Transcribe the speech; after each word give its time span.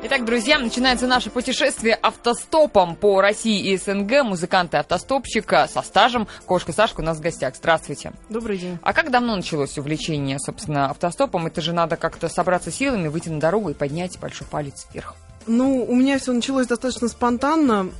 Итак, 0.00 0.24
друзья, 0.24 0.60
начинается 0.60 1.08
наше 1.08 1.28
путешествие 1.28 1.96
автостопом 1.96 2.94
по 2.94 3.20
России 3.20 3.72
и 3.72 3.76
СНГ. 3.76 4.22
Музыканты 4.22 4.76
автостопщика 4.76 5.66
со 5.66 5.82
стажем. 5.82 6.28
Кошка 6.46 6.72
Сашка 6.72 7.00
у 7.00 7.02
нас 7.02 7.18
в 7.18 7.20
гостях. 7.20 7.56
Здравствуйте. 7.56 8.12
Добрый 8.28 8.58
день. 8.58 8.78
А 8.82 8.92
как 8.92 9.10
давно 9.10 9.34
началось 9.34 9.76
увлечение, 9.76 10.38
собственно, 10.38 10.88
автостопом? 10.90 11.48
Это 11.48 11.60
же 11.60 11.72
надо 11.72 11.96
как-то 11.96 12.28
собраться 12.28 12.70
силами, 12.70 13.08
выйти 13.08 13.28
на 13.28 13.40
дорогу 13.40 13.70
и 13.70 13.74
поднять 13.74 14.18
большой 14.20 14.46
палец 14.46 14.86
вверх. 14.92 15.16
Ну, 15.48 15.84
у 15.84 15.96
меня 15.96 16.18
все 16.20 16.32
началось 16.32 16.68
достаточно 16.68 17.08
спонтанно. 17.08 17.90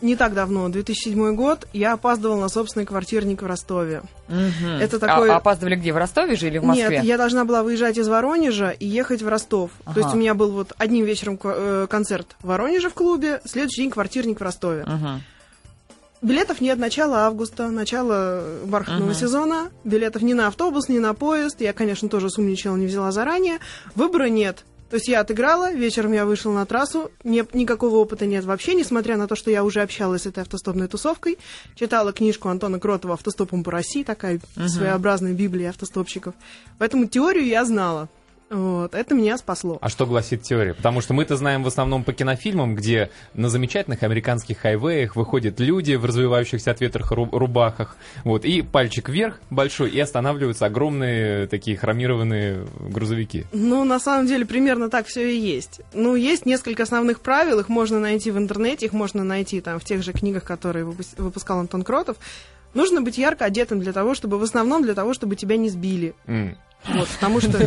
Не 0.00 0.14
так 0.16 0.32
давно, 0.34 0.68
2007 0.68 1.34
год, 1.34 1.66
я 1.72 1.94
опаздывала 1.94 2.40
на 2.40 2.48
собственный 2.48 2.86
квартирник 2.86 3.42
в 3.42 3.46
Ростове. 3.46 4.02
Мгм. 4.28 4.76
Это 4.80 4.98
такой- 4.98 5.30
А, 5.30 5.36
опаздывали 5.36 5.74
где? 5.76 5.92
В 5.92 5.96
Ростове 5.96 6.36
же 6.36 6.46
или 6.46 6.58
в 6.58 6.64
Москве? 6.64 6.88
Нет, 6.98 7.04
я 7.04 7.16
должна 7.18 7.44
была 7.44 7.62
выезжать 7.62 7.98
из 7.98 8.06
Воронежа 8.08 8.70
и 8.70 8.86
ехать 8.86 9.22
в 9.22 9.28
Ростов. 9.28 9.72
Ага. 9.84 9.94
То 9.94 10.00
есть 10.00 10.14
у 10.14 10.18
меня 10.18 10.34
был 10.34 10.52
вот 10.52 10.72
одним 10.78 11.04
вечером 11.04 11.38
э, 11.42 11.86
концерт 11.90 12.36
в 12.42 12.46
Воронеже 12.46 12.90
в 12.90 12.94
клубе, 12.94 13.40
следующий 13.44 13.82
день 13.82 13.90
квартирник 13.90 14.38
в 14.38 14.42
Ростове. 14.42 14.84
Мгм. 14.84 15.22
Билетов 16.20 16.60
нет 16.60 16.78
начала 16.78 17.26
августа, 17.26 17.68
начало 17.68 18.42
бархатного 18.66 19.10
Мгм. 19.10 19.14
сезона. 19.14 19.68
Билетов 19.84 20.22
ни 20.22 20.32
на 20.32 20.48
автобус, 20.48 20.88
ни 20.88 20.98
на 20.98 21.14
поезд. 21.14 21.60
Я, 21.60 21.72
конечно, 21.72 22.08
тоже 22.08 22.28
сумничала, 22.28 22.76
не 22.76 22.86
взяла 22.86 23.12
заранее. 23.12 23.58
Выбора 23.94 24.28
нет. 24.28 24.64
То 24.90 24.96
есть 24.96 25.06
я 25.08 25.20
отыграла, 25.20 25.72
вечером 25.72 26.12
я 26.12 26.24
вышла 26.24 26.50
на 26.50 26.64
трассу, 26.64 27.10
не- 27.22 27.44
никакого 27.52 27.96
опыта 27.96 28.24
нет 28.24 28.44
вообще, 28.44 28.74
несмотря 28.74 29.16
на 29.18 29.26
то, 29.28 29.36
что 29.36 29.50
я 29.50 29.62
уже 29.62 29.82
общалась 29.82 30.22
с 30.22 30.26
этой 30.26 30.40
автостопной 30.40 30.88
тусовкой, 30.88 31.38
читала 31.74 32.12
книжку 32.12 32.48
Антона 32.48 32.80
Кротова 32.80 33.14
«Автостопом 33.14 33.64
по 33.64 33.70
России», 33.70 34.02
такая 34.02 34.40
своеобразная 34.68 35.32
библия 35.34 35.70
автостопщиков. 35.70 36.34
Поэтому 36.78 37.06
теорию 37.06 37.44
я 37.46 37.64
знала. 37.64 38.08
Вот, 38.50 38.94
это 38.94 39.14
меня 39.14 39.36
спасло. 39.36 39.78
А 39.80 39.88
что 39.90 40.06
гласит 40.06 40.42
теория? 40.42 40.72
Потому 40.74 41.00
что 41.00 41.12
мы-то 41.12 41.36
знаем 41.36 41.62
в 41.62 41.66
основном 41.66 42.02
по 42.02 42.12
кинофильмам, 42.12 42.74
где 42.74 43.10
на 43.34 43.48
замечательных 43.50 44.02
американских 44.02 44.58
хайвеях 44.58 45.16
выходят 45.16 45.60
люди 45.60 45.94
в 45.94 46.04
развивающихся 46.04 46.70
от 46.70 46.80
ветра 46.80 47.04
ру- 47.04 47.28
рубахах, 47.36 47.96
вот, 48.24 48.44
и 48.44 48.62
пальчик 48.62 49.08
вверх 49.10 49.40
большой, 49.50 49.90
и 49.90 50.00
останавливаются 50.00 50.66
огромные 50.66 51.46
такие 51.46 51.76
хромированные 51.76 52.66
грузовики. 52.80 53.44
Ну, 53.52 53.84
на 53.84 54.00
самом 54.00 54.26
деле, 54.26 54.46
примерно 54.46 54.88
так 54.88 55.06
все 55.06 55.30
и 55.30 55.38
есть. 55.38 55.80
Ну, 55.92 56.14
есть 56.14 56.46
несколько 56.46 56.84
основных 56.84 57.20
правил, 57.20 57.60
их 57.60 57.68
можно 57.68 58.00
найти 58.00 58.30
в 58.30 58.38
интернете, 58.38 58.86
их 58.86 58.92
можно 58.92 59.24
найти 59.24 59.60
там 59.60 59.78
в 59.78 59.84
тех 59.84 60.02
же 60.02 60.12
книгах, 60.12 60.44
которые 60.44 60.86
выпус- 60.86 61.14
выпускал 61.18 61.58
Антон 61.60 61.82
Кротов. 61.82 62.16
Нужно 62.74 63.00
быть 63.02 63.18
ярко 63.18 63.44
одетым 63.44 63.80
для 63.80 63.92
того, 63.92 64.14
чтобы, 64.14 64.38
в 64.38 64.42
основном 64.42 64.82
для 64.82 64.94
того, 64.94 65.14
чтобы 65.14 65.36
тебя 65.36 65.56
не 65.56 65.68
сбили. 65.68 66.14
Вот, 66.86 67.08
потому 67.08 67.40
что 67.40 67.58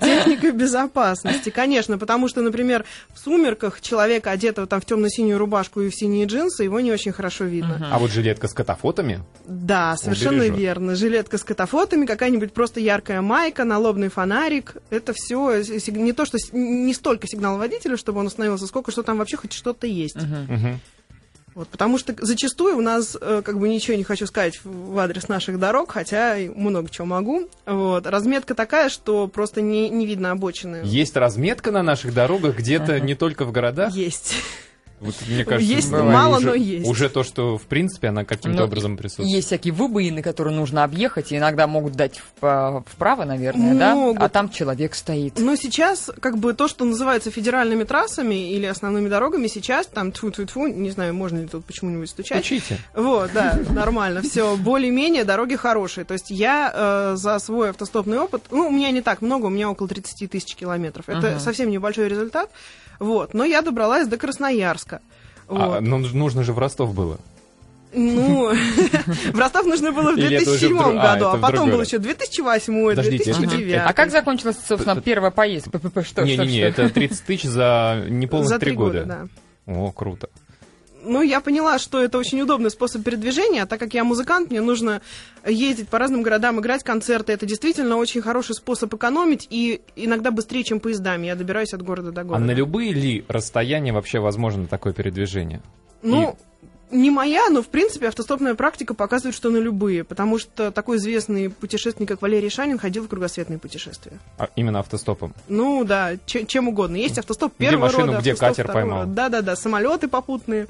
техника 0.00 0.50
безопасности, 0.50 1.50
конечно, 1.50 1.96
потому 1.96 2.26
что, 2.28 2.42
например, 2.42 2.84
в 3.14 3.18
сумерках 3.20 3.80
человека, 3.80 4.32
одетого 4.32 4.66
там 4.66 4.80
в 4.80 4.84
темно-синюю 4.84 5.38
рубашку 5.38 5.80
и 5.82 5.88
в 5.88 5.94
синие 5.94 6.26
джинсы, 6.26 6.64
его 6.64 6.80
не 6.80 6.90
очень 6.90 7.12
хорошо 7.12 7.44
видно. 7.44 7.88
А 7.92 7.98
вот 8.00 8.10
жилетка 8.10 8.48
с 8.48 8.52
катафотами, 8.52 9.20
Да, 9.46 9.96
совершенно 9.96 10.48
верно. 10.48 10.96
Жилетка 10.96 11.38
с 11.38 11.44
катафотами, 11.44 12.06
какая-нибудь 12.06 12.52
просто 12.52 12.80
яркая 12.80 13.22
майка, 13.22 13.64
налобный 13.64 14.08
фонарик. 14.08 14.76
Это 14.90 15.12
все 15.14 15.62
не 15.86 16.12
то, 16.12 16.24
что 16.26 16.38
не 16.52 16.92
столько 16.92 17.28
сигнал 17.28 17.56
водителя, 17.56 17.96
чтобы 17.96 18.18
он 18.18 18.26
остановился, 18.26 18.66
сколько 18.66 18.90
что 18.90 19.04
там 19.04 19.18
вообще 19.18 19.36
хоть 19.36 19.52
что-то 19.52 19.86
есть. 19.86 20.18
Вот, 21.54 21.68
потому 21.68 21.98
что 21.98 22.14
зачастую 22.18 22.78
у 22.78 22.80
нас, 22.80 23.16
э, 23.20 23.42
как 23.44 23.58
бы 23.58 23.68
ничего 23.68 23.96
не 23.96 24.04
хочу 24.04 24.26
сказать 24.26 24.60
в 24.64 24.98
адрес 24.98 25.28
наших 25.28 25.58
дорог, 25.58 25.92
хотя 25.92 26.36
много 26.54 26.88
чего 26.88 27.06
могу. 27.06 27.48
Вот, 27.66 28.06
разметка 28.06 28.54
такая, 28.54 28.88
что 28.88 29.28
просто 29.28 29.60
не, 29.60 29.88
не 29.90 30.06
видно 30.06 30.30
обочины. 30.30 30.80
есть 30.84 31.16
разметка 31.16 31.70
на 31.70 31.82
наших 31.82 32.14
дорогах 32.14 32.56
где-то 32.56 33.00
не 33.00 33.14
только 33.14 33.44
в 33.44 33.52
городах. 33.52 33.94
Есть. 33.94 34.34
Вот, 35.02 35.14
мне 35.28 35.44
кажется, 35.44 35.72
Есть 35.74 35.90
бывает 35.90 36.12
мало, 36.14 36.36
уже- 36.38 36.46
но 36.46 36.54
есть. 36.54 36.88
Уже 36.88 37.08
то, 37.08 37.22
что 37.24 37.58
в 37.58 37.62
принципе 37.62 38.08
она 38.08 38.24
каким-то 38.24 38.60
Ну, 38.60 38.64
образом 38.64 38.96
присутствует. 38.96 39.28
Есть 39.30 39.48
всякие 39.48 39.74
выбоины, 39.74 40.22
которые 40.22 40.54
нужно 40.56 40.84
объехать, 40.84 41.32
и 41.32 41.36
иногда 41.36 41.66
могут 41.66 41.94
дать 41.94 42.22
в- 42.40 42.84
вправо, 42.86 43.24
наверное, 43.24 43.74
да? 43.74 43.94
Могут. 43.94 44.22
А 44.22 44.28
там 44.28 44.48
человек 44.48 44.94
стоит. 44.94 45.38
Но 45.38 45.56
сейчас, 45.56 46.10
как 46.20 46.38
бы, 46.38 46.54
то, 46.54 46.68
что 46.68 46.84
называется 46.84 47.30
федеральными 47.30 47.84
трассами 47.84 48.52
или 48.52 48.64
основными 48.66 49.08
дорогами, 49.08 49.48
сейчас 49.48 49.86
там 49.86 50.12
тьфу 50.12 50.30
тьфу 50.30 50.44
тьфу 50.44 50.66
не 50.68 50.90
знаю, 50.90 51.14
можно 51.14 51.38
ли 51.38 51.48
тут 51.48 51.64
почему-нибудь 51.64 52.08
стучать. 52.08 52.40
Учите. 52.44 52.78
Вот, 52.94 53.30
да, 53.34 53.58
нормально, 53.70 54.22
все, 54.22 54.56
более-менее 54.56 55.24
дороги 55.24 55.56
хорошие. 55.56 56.04
То 56.04 56.14
есть 56.14 56.30
я 56.30 56.72
э, 56.74 57.16
за 57.16 57.38
свой 57.40 57.70
автостопный 57.70 58.18
опыт, 58.20 58.42
ну, 58.50 58.68
у 58.68 58.70
меня 58.70 58.90
не 58.92 59.02
так 59.02 59.20
много, 59.22 59.46
у 59.46 59.50
меня 59.50 59.68
около 59.68 59.88
30 59.88 60.30
тысяч 60.30 60.54
километров. 60.54 61.08
Это 61.08 61.28
Ага. 61.30 61.40
совсем 61.40 61.70
небольшой 61.70 62.08
результат, 62.08 62.50
вот, 62.98 63.34
но 63.34 63.44
я 63.44 63.62
добралась 63.62 64.06
до 64.06 64.16
Красноярска. 64.16 64.91
А, 65.48 65.54
Вот. 65.68 65.80
ну, 65.80 65.98
нужно 65.98 66.42
же 66.44 66.52
в 66.52 66.58
Ростов 66.58 66.94
было. 66.94 67.18
Ну, 67.94 68.48
в 69.32 69.38
Ростов 69.38 69.66
нужно 69.66 69.92
было 69.92 70.12
в 70.12 70.16
Или 70.18 70.36
это 70.40 70.50
уже 70.50 70.66
в 70.66 70.70
2007 70.70 70.78
друг- 70.78 70.94
а, 70.98 71.12
году, 71.14 71.26
а 71.26 71.32
потом 71.38 71.50
другой 71.56 71.72
был 71.72 71.78
раз. 71.80 71.88
еще 71.88 71.98
2008, 71.98 72.88
Подождите, 72.90 73.30
это- 73.30 73.40
2009. 73.40 73.80
А 73.84 73.92
как 73.92 74.10
закончилась, 74.10 74.56
собственно, 74.66 75.00
первая 75.02 75.30
поездка? 75.30 75.78
Не-не-не, 76.24 76.60
это 76.60 76.88
30 76.88 77.24
тысяч 77.24 77.44
за 77.44 78.04
неполных 78.08 78.58
три 78.60 78.72
года. 78.72 79.00
года, 79.02 79.28
да. 79.66 79.74
О, 79.74 79.92
круто. 79.92 80.28
Ну, 81.04 81.22
я 81.22 81.40
поняла, 81.40 81.78
что 81.78 82.02
это 82.02 82.18
очень 82.18 82.40
удобный 82.40 82.70
способ 82.70 83.02
передвижения, 83.02 83.62
а 83.62 83.66
так 83.66 83.80
как 83.80 83.92
я 83.94 84.04
музыкант, 84.04 84.50
мне 84.50 84.60
нужно 84.60 85.00
ездить 85.46 85.88
по 85.88 85.98
разным 85.98 86.22
городам, 86.22 86.60
играть 86.60 86.84
концерты. 86.84 87.32
Это 87.32 87.44
действительно 87.46 87.96
очень 87.96 88.22
хороший 88.22 88.54
способ 88.54 88.94
экономить 88.94 89.46
и 89.50 89.80
иногда 89.96 90.30
быстрее, 90.30 90.62
чем 90.64 90.80
поездами. 90.80 91.26
Я 91.26 91.34
добираюсь 91.34 91.74
от 91.74 91.82
города 91.82 92.12
до 92.12 92.20
А 92.20 92.24
города. 92.24 92.44
на 92.44 92.52
любые 92.52 92.92
ли 92.92 93.24
расстояния 93.28 93.92
вообще 93.92 94.20
возможно 94.20 94.66
такое 94.66 94.92
передвижение? 94.92 95.60
Ну, 96.02 96.36
не 96.90 97.10
моя, 97.10 97.48
но, 97.48 97.62
в 97.62 97.68
принципе, 97.68 98.08
автостопная 98.08 98.54
практика 98.54 98.92
показывает, 98.92 99.34
что 99.34 99.48
на 99.50 99.56
любые, 99.56 100.04
потому 100.04 100.38
что 100.38 100.70
такой 100.70 100.98
известный 100.98 101.48
путешественник, 101.48 102.08
как 102.08 102.20
Валерий 102.20 102.50
Шанин, 102.50 102.78
ходил 102.78 103.04
в 103.04 103.08
кругосветные 103.08 103.58
путешествия. 103.58 104.18
А, 104.36 104.48
именно 104.56 104.80
автостопом. 104.80 105.32
Ну, 105.48 105.84
да, 105.84 106.12
че- 106.26 106.44
чем 106.44 106.68
угодно. 106.68 106.96
Есть 106.96 107.18
автостоп 107.18 107.54
Где 107.58 107.70
первого 107.70 107.86
машину, 107.86 108.06
рода, 108.08 108.18
где 108.20 108.34
катер 108.34 108.70
поймал. 108.70 109.06
Да-да-да, 109.06 109.56
самолеты 109.56 110.06
попутные, 110.08 110.66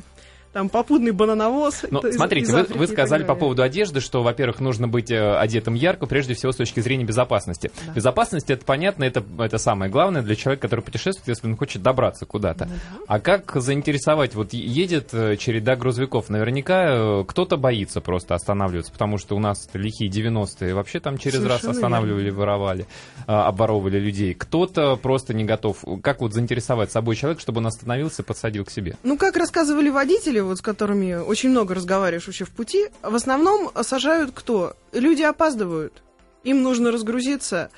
там 0.52 0.68
попутный 0.68 1.12
банановоз. 1.12 1.84
Но 1.90 2.00
это 2.00 2.08
из- 2.08 2.16
смотрите, 2.16 2.46
из 2.46 2.52
вы, 2.52 2.60
Африки 2.60 2.78
вы 2.78 2.86
так 2.86 2.94
сказали 2.94 3.24
по 3.24 3.34
поводу 3.34 3.62
одежды, 3.62 4.00
что, 4.00 4.22
во-первых, 4.22 4.60
нужно 4.60 4.88
быть 4.88 5.10
э, 5.10 5.36
одетым 5.36 5.74
ярко, 5.74 6.06
прежде 6.06 6.34
всего 6.34 6.52
с 6.52 6.56
точки 6.56 6.80
зрения 6.80 7.04
безопасности. 7.04 7.70
Да. 7.86 7.92
Безопасность 7.94 8.50
это 8.50 8.64
понятно, 8.64 9.04
это, 9.04 9.24
это 9.38 9.58
самое 9.58 9.90
главное 9.90 10.22
для 10.22 10.36
человека, 10.36 10.62
который 10.62 10.82
путешествует, 10.82 11.28
если 11.28 11.46
он 11.46 11.56
хочет 11.56 11.82
добраться 11.82 12.26
куда-то. 12.26 12.66
Ну 12.66 13.04
А 13.08 13.20
как 13.20 13.52
заинтересовать? 13.56 14.34
Вот 14.34 14.52
едет 14.52 15.08
э, 15.12 15.36
череда 15.36 15.76
грузовиков, 15.76 16.28
наверняка 16.28 16.84
э, 16.88 17.24
кто-то 17.26 17.56
боится 17.56 18.00
просто 18.00 18.34
останавливаться, 18.34 18.92
потому 18.92 19.19
что 19.19 19.36
у 19.36 19.38
нас 19.38 19.69
лихие 19.72 20.10
90-е 20.10 20.74
вообще 20.74 21.00
там 21.00 21.19
через 21.19 21.36
раз 21.44 21.62
Совершенно 21.62 21.72
останавливали, 21.72 22.30
воровали, 22.30 22.86
э, 23.26 23.32
оборовывали 23.32 23.98
людей. 23.98 24.34
Кто-то 24.34 24.96
просто 24.96 25.32
не 25.34 25.44
готов. 25.44 25.84
Как 26.02 26.20
вот 26.20 26.34
заинтересовать 26.34 26.92
собой 26.92 27.16
человека, 27.16 27.40
чтобы 27.40 27.58
он 27.58 27.66
остановился, 27.69 28.22
подсадил 28.22 28.64
к 28.64 28.70
себе? 28.70 28.96
Ну, 29.02 29.16
как 29.16 29.36
рассказывали 29.36 29.88
водители, 29.88 30.41
вот 30.42 30.58
с 30.58 30.60
которыми 30.60 31.14
очень 31.14 31.50
много 31.50 31.75
разговариваешь 31.75 32.26
вообще 32.26 32.44
в 32.44 32.50
пути, 32.50 32.88
в 33.03 33.14
основном 33.14 33.70
сажают 33.82 34.32
кто? 34.34 34.76
Люди 34.92 35.22
опаздывают. 35.22 36.03
Им 36.44 36.62
нужно 36.62 36.91
разгрузиться, 36.91 37.70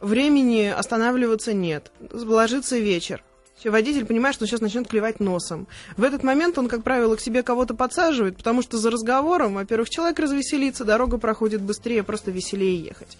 времени 0.00 0.66
останавливаться 0.66 1.52
нет, 1.52 1.90
ложится 2.12 2.78
вечер. 2.78 3.22
Всё, 3.58 3.72
Водитель 3.72 4.06
понимает, 4.06 4.36
что 4.36 4.44
он 4.44 4.48
сейчас 4.48 4.60
начнет 4.60 4.86
клевать 4.86 5.18
носом. 5.18 5.66
В 5.96 6.04
этот 6.04 6.22
момент 6.22 6.56
он, 6.58 6.68
как 6.68 6.84
правило, 6.84 7.16
к 7.16 7.20
себе 7.20 7.42
кого-то 7.42 7.74
подсаживает, 7.74 8.36
потому 8.36 8.62
что 8.62 8.78
за 8.78 8.90
разговором, 8.90 9.54
во-первых, 9.54 9.90
человек 9.90 10.20
развеселится, 10.20 10.84
дорога 10.84 11.18
проходит 11.18 11.60
быстрее, 11.60 12.04
просто 12.04 12.30
веселее 12.30 12.80
ехать. 12.80 13.18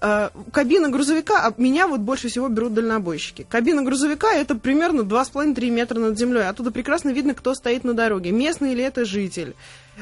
Э, 0.00 0.30
Кабина 0.52 0.88
грузовика, 0.88 1.46
а 1.46 1.54
меня 1.56 1.86
вот 1.88 2.00
больше 2.00 2.28
всего 2.28 2.48
берут 2.48 2.74
дальнобойщики. 2.74 3.46
Кабина 3.48 3.82
грузовика 3.82 4.32
это 4.32 4.54
примерно 4.54 5.02
2,5-3 5.02 5.70
метра 5.70 5.98
над 5.98 6.18
землей. 6.18 6.48
Оттуда 6.48 6.70
прекрасно 6.70 7.10
видно, 7.10 7.34
кто 7.34 7.54
стоит 7.54 7.84
на 7.84 7.94
дороге. 7.94 8.30
Местный 8.30 8.72
или 8.72 8.82
это 8.82 9.04
житель. 9.04 9.54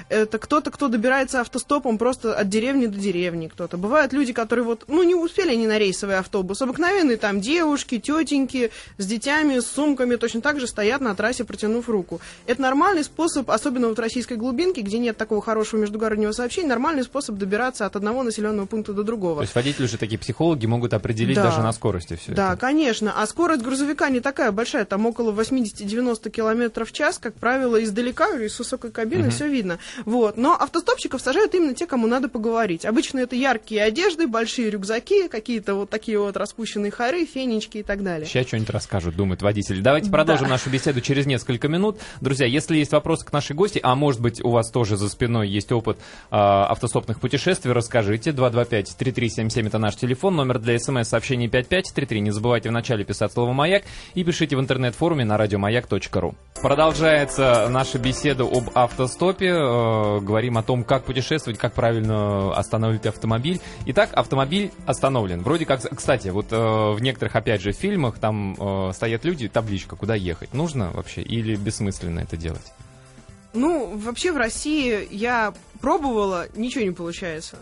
Это 0.08 0.38
кто-то, 0.38 0.70
кто 0.70 0.88
добирается 0.88 1.41
автостопом 1.41 1.99
просто 1.99 2.35
от 2.35 2.49
деревни 2.49 2.87
до 2.87 2.99
деревни 2.99 3.49
кто-то. 3.49 3.76
Бывают 3.76 4.12
люди, 4.12 4.32
которые 4.32 4.64
вот, 4.64 4.85
ну, 4.88 5.02
не 5.02 5.14
успели 5.14 5.50
они 5.50 5.67
на 5.67 5.79
рейсовый 5.79 6.19
автобус. 6.19 6.61
Обыкновенные 6.62 7.17
там 7.17 7.41
девушки, 7.41 7.99
тетеньки 7.99 8.70
с 8.99 9.06
детьми, 9.06 9.61
с 9.61 9.67
сумками 9.67 10.17
точно 10.17 10.41
так 10.41 10.61
же 10.61 10.67
стоят 10.67 11.00
на 11.00 11.14
трассе, 11.14 11.44
протянув 11.44 11.88
руку. 11.88 12.20
Это 12.46 12.61
нормальный 12.61 13.05
способ, 13.05 13.50
особенно 13.50 13.88
вот 13.88 13.96
в 13.99 14.00
российской 14.00 14.37
глубинке, 14.37 14.82
где 14.82 14.99
нет 14.99 15.17
такого 15.17 15.41
хорошего 15.41 15.81
междугороднего 15.81 16.32
сообщения, 16.32 16.69
нормальный 16.69 17.05
способ 17.05 17.37
добираться 17.37 17.87
от 17.87 17.97
одного 17.97 18.23
населенного 18.23 18.67
пункта 18.67 18.93
до 18.93 19.02
другого. 19.02 19.37
То 19.37 19.43
есть 19.43 19.55
водители 19.55 19.85
уже 19.85 19.97
такие 19.99 20.19
психологи 20.19 20.67
могут 20.67 20.93
определить 20.94 21.37
Да. 21.37 21.44
даже 21.44 21.61
на 21.61 21.73
скорости 21.73 22.17
все 22.17 22.32
Да, 22.32 22.52
это. 22.52 22.61
конечно. 22.61 23.12
А 23.17 23.26
скорость 23.26 23.62
грузовика 23.62 24.08
не 24.11 24.20
такая 24.20 24.52
большая, 24.52 24.85
там 24.85 25.06
около 25.06 25.32
80-90 25.32 26.31
км 26.31 26.85
в 26.85 26.93
час, 26.93 27.19
как 27.19 27.35
правило, 27.35 27.82
издалека 27.82 28.29
или 28.37 28.49
с 28.49 28.58
высокой 28.58 28.90
кабины 28.90 29.25
Мгм. 29.25 29.31
все 29.31 29.49
видно. 29.49 29.79
Вот. 30.05 30.37
Но 30.37 30.55
автостопщиков 30.55 31.21
сажают 31.21 31.55
именно 31.55 31.75
те, 31.75 31.87
кому 31.87 32.07
надо 32.07 32.29
поговорить. 32.29 32.85
Обычно 32.85 33.21
это 33.21 33.37
яркие 33.37 33.83
одежды, 33.83 34.27
большие 34.27 34.71
рюкзаки, 34.71 35.29
какие-то 35.29 35.75
вот 35.75 35.91
такие 35.91 36.19
вот 36.19 36.37
распущенные 36.37 36.91
хоры, 36.91 37.25
фенечки 37.27 37.79
и 37.79 37.83
так 37.83 38.03
далее. 38.03 38.27
Сейчас 38.27 38.47
что-нибудь 38.47 38.71
расскажут, 38.71 39.17
думают 39.17 39.43
водители. 39.43 39.81
Давайте 39.81 40.11
продолжим 40.11 40.47
Да. 40.47 40.53
нашу 40.53 40.71
беседу 40.71 41.01
через 41.01 41.27
несколько 41.27 41.69
минут. 41.69 41.99
Друзья, 42.21 42.47
если 42.47 42.77
есть 42.77 42.93
вопросы 42.93 43.25
к 43.27 43.33
нашей 43.33 43.55
гости, 43.55 43.81
а 43.83 43.95
может 43.95 44.21
быть 44.21 44.43
у 44.45 44.51
вас 44.51 44.71
тоже 44.71 44.97
за 44.97 45.09
спиной 45.09 45.49
есть 45.49 45.73
опыт 45.73 45.99
а, 46.31 46.67
автостопных 46.67 47.21
путешествий, 47.21 47.73
расскажите. 47.73 48.31
225-3377 48.31 49.67
это 49.67 49.79
наш 49.79 49.97
телефон, 49.97 50.37
номер 50.37 50.59
для 50.59 50.79
смс-сообщений 50.79 51.49
5533. 51.49 52.21
Не 52.21 52.31
забывайте 52.31 52.69
вначале 52.69 53.05
писать 53.05 53.33
слово 53.33 53.53
«Маяк» 53.53 53.85
и 54.15 54.25
пишите 54.25 54.57
в 54.57 54.61
интернет-форуме 54.61 55.25
на 55.25 55.37
радиомаяк.ру. 55.37 56.35
Продолжается 56.61 57.69
наша 57.71 57.99
беседа 57.99 58.45
об 58.45 58.71
автостопе. 58.75 59.53
Э, 59.75 60.21
говорим 60.21 60.56
о 60.56 60.62
том, 60.62 60.85
как 60.85 61.05
путешествовать, 61.05 61.59
как 61.59 61.73
правильно 61.73 62.55
останавливать 62.55 63.06
автомобиль. 63.06 63.61
Итак, 63.87 64.11
автомобиль 64.12 64.71
остановлен. 64.87 65.43
Вроде 65.43 65.67
как, 65.67 65.81
кстати, 65.97 66.29
вот 66.29 66.47
э, 66.53 66.56
в 66.56 66.99
некоторых, 67.00 67.35
опять 67.35 67.61
же, 67.61 67.73
фильмах 67.73 68.19
там 68.19 68.55
э, 68.59 68.93
стоят 68.93 69.25
люди, 69.25 69.49
табличка, 69.49 69.97
куда 69.97 70.15
ехать. 70.15 70.55
Нужно 70.55 70.91
вообще 70.93 71.23
или 71.23 71.56
бессмысленно 71.56 72.21
это 72.21 72.37
делать? 72.37 72.73
Ну, 73.53 73.97
вообще 73.97 74.32
в 74.32 74.37
России 74.37 75.09
я 75.11 75.53
пробовала, 75.81 76.47
ничего 76.55 76.85
не 76.85 76.93
получается. 76.93 77.59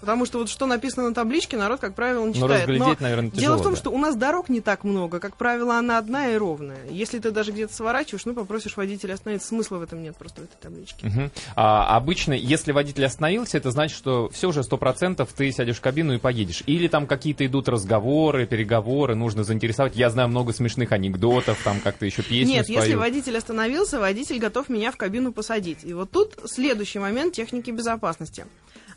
Потому 0.00 0.26
что 0.26 0.38
вот 0.38 0.48
что 0.48 0.66
написано 0.66 1.08
на 1.08 1.14
табличке, 1.14 1.56
народ, 1.56 1.80
как 1.80 1.94
правило, 1.94 2.20
не 2.22 2.28
Ну, 2.28 2.34
читает. 2.34 2.68
разглядеть, 2.68 3.00
наверное, 3.00 3.30
тяжело. 3.30 3.40
Дело 3.40 3.56
в 3.56 3.62
том, 3.62 3.72
да. 3.74 3.78
что 3.78 3.90
у 3.90 3.98
нас 3.98 4.16
дорог 4.16 4.48
не 4.48 4.60
так 4.60 4.84
много. 4.84 5.18
Как 5.18 5.36
правило, 5.36 5.76
она 5.76 5.98
одна 5.98 6.28
и 6.28 6.36
ровная. 6.36 6.78
Если 6.90 7.18
ты 7.18 7.30
даже 7.30 7.52
где-то 7.52 7.74
сворачиваешь, 7.74 8.24
ну, 8.24 8.34
попросишь 8.34 8.76
водителя 8.76 9.14
остановиться. 9.14 9.48
Смысла 9.48 9.78
в 9.78 9.82
этом 9.82 10.02
нет 10.02 10.16
просто 10.16 10.42
в 10.42 10.44
этой 10.44 10.56
табличке. 10.60 11.06
Мгм. 11.06 11.30
А, 11.56 11.96
обычно, 11.96 12.32
если 12.32 12.72
водитель 12.72 13.04
остановился, 13.06 13.58
это 13.58 13.70
значит, 13.70 13.96
что 13.96 14.28
все 14.30 14.48
уже 14.48 14.62
сто 14.62 14.76
процентов 14.76 15.30
ты 15.36 15.50
сядешь 15.50 15.76
в 15.76 15.80
кабину 15.80 16.14
и 16.14 16.18
поедешь. 16.18 16.62
Или 16.66 16.88
там 16.88 17.06
какие-то 17.06 17.44
идут 17.46 17.68
разговоры, 17.68 18.46
переговоры, 18.46 19.14
нужно 19.14 19.44
заинтересовать. 19.44 19.96
Я 19.96 20.10
знаю 20.10 20.28
много 20.28 20.52
смешных 20.52 20.92
анекдотов, 20.92 21.58
там 21.64 21.80
как-то 21.80 22.06
еще 22.06 22.22
песни 22.22 22.52
Нет, 22.52 22.68
если 22.68 22.80
споют. 22.80 22.98
водитель 23.00 23.36
остановился, 23.36 23.98
водитель 23.98 24.38
готов 24.38 24.68
меня 24.68 24.92
в 24.92 24.96
кабину 24.96 25.32
посадить. 25.32 25.78
И 25.82 25.92
вот 25.92 26.10
тут 26.10 26.34
следующий 26.46 26.98
момент 26.98 27.34
техники 27.34 27.70
безопасности. 27.70 28.46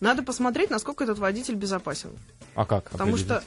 Надо 0.02 0.24
посмотреть, 0.24 0.70
насколько 0.70 1.04
этот 1.04 1.20
водитель 1.20 1.56
безопасен. 1.56 2.10
А 2.56 2.66
как? 2.66 2.90
Потому 2.90 3.14
определить? 3.14 3.32
что 3.32 3.44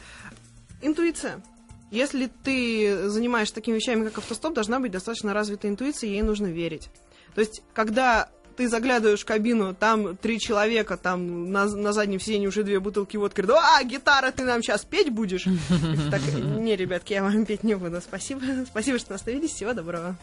интуиция. 0.80 1.42
Если 1.90 2.30
ты 2.42 3.08
занимаешься 3.08 3.54
такими 3.54 3.76
вещами, 3.76 4.04
как 4.04 4.18
автостоп, 4.18 4.54
должна 4.54 4.80
быть 4.80 4.90
достаточно 4.90 5.34
развитая 5.34 5.70
интуиция, 5.70 6.10
ей 6.10 6.22
нужно 6.22 6.46
верить. 6.46 6.88
То 7.34 7.40
есть, 7.40 7.62
когда 7.72 8.30
ты 8.56 8.68
заглядываешь 8.68 9.20
в 9.20 9.24
кабину, 9.24 9.74
там 9.74 10.16
три 10.16 10.38
человека, 10.38 10.96
там 10.96 11.50
на, 11.50 11.66
на 11.66 11.92
заднем 11.92 12.20
сиденье 12.20 12.48
уже 12.48 12.62
две 12.62 12.80
бутылки 12.80 13.16
водки, 13.16 13.40
говорят, 13.40 13.64
а, 13.64 13.84
гитара, 13.84 14.30
ты 14.30 14.44
нам 14.44 14.62
сейчас 14.62 14.84
петь 14.84 15.10
будешь? 15.10 15.46
Так, 16.10 16.20
не, 16.34 16.76
ребятки, 16.76 17.12
я 17.14 17.22
вам 17.22 17.44
петь 17.44 17.64
не 17.64 17.74
буду, 17.74 18.00
спасибо, 18.00 18.40
спасибо, 18.66 18.98
что 18.98 19.14
остановились, 19.14 19.50
всего 19.50 19.72
доброго. 19.72 20.16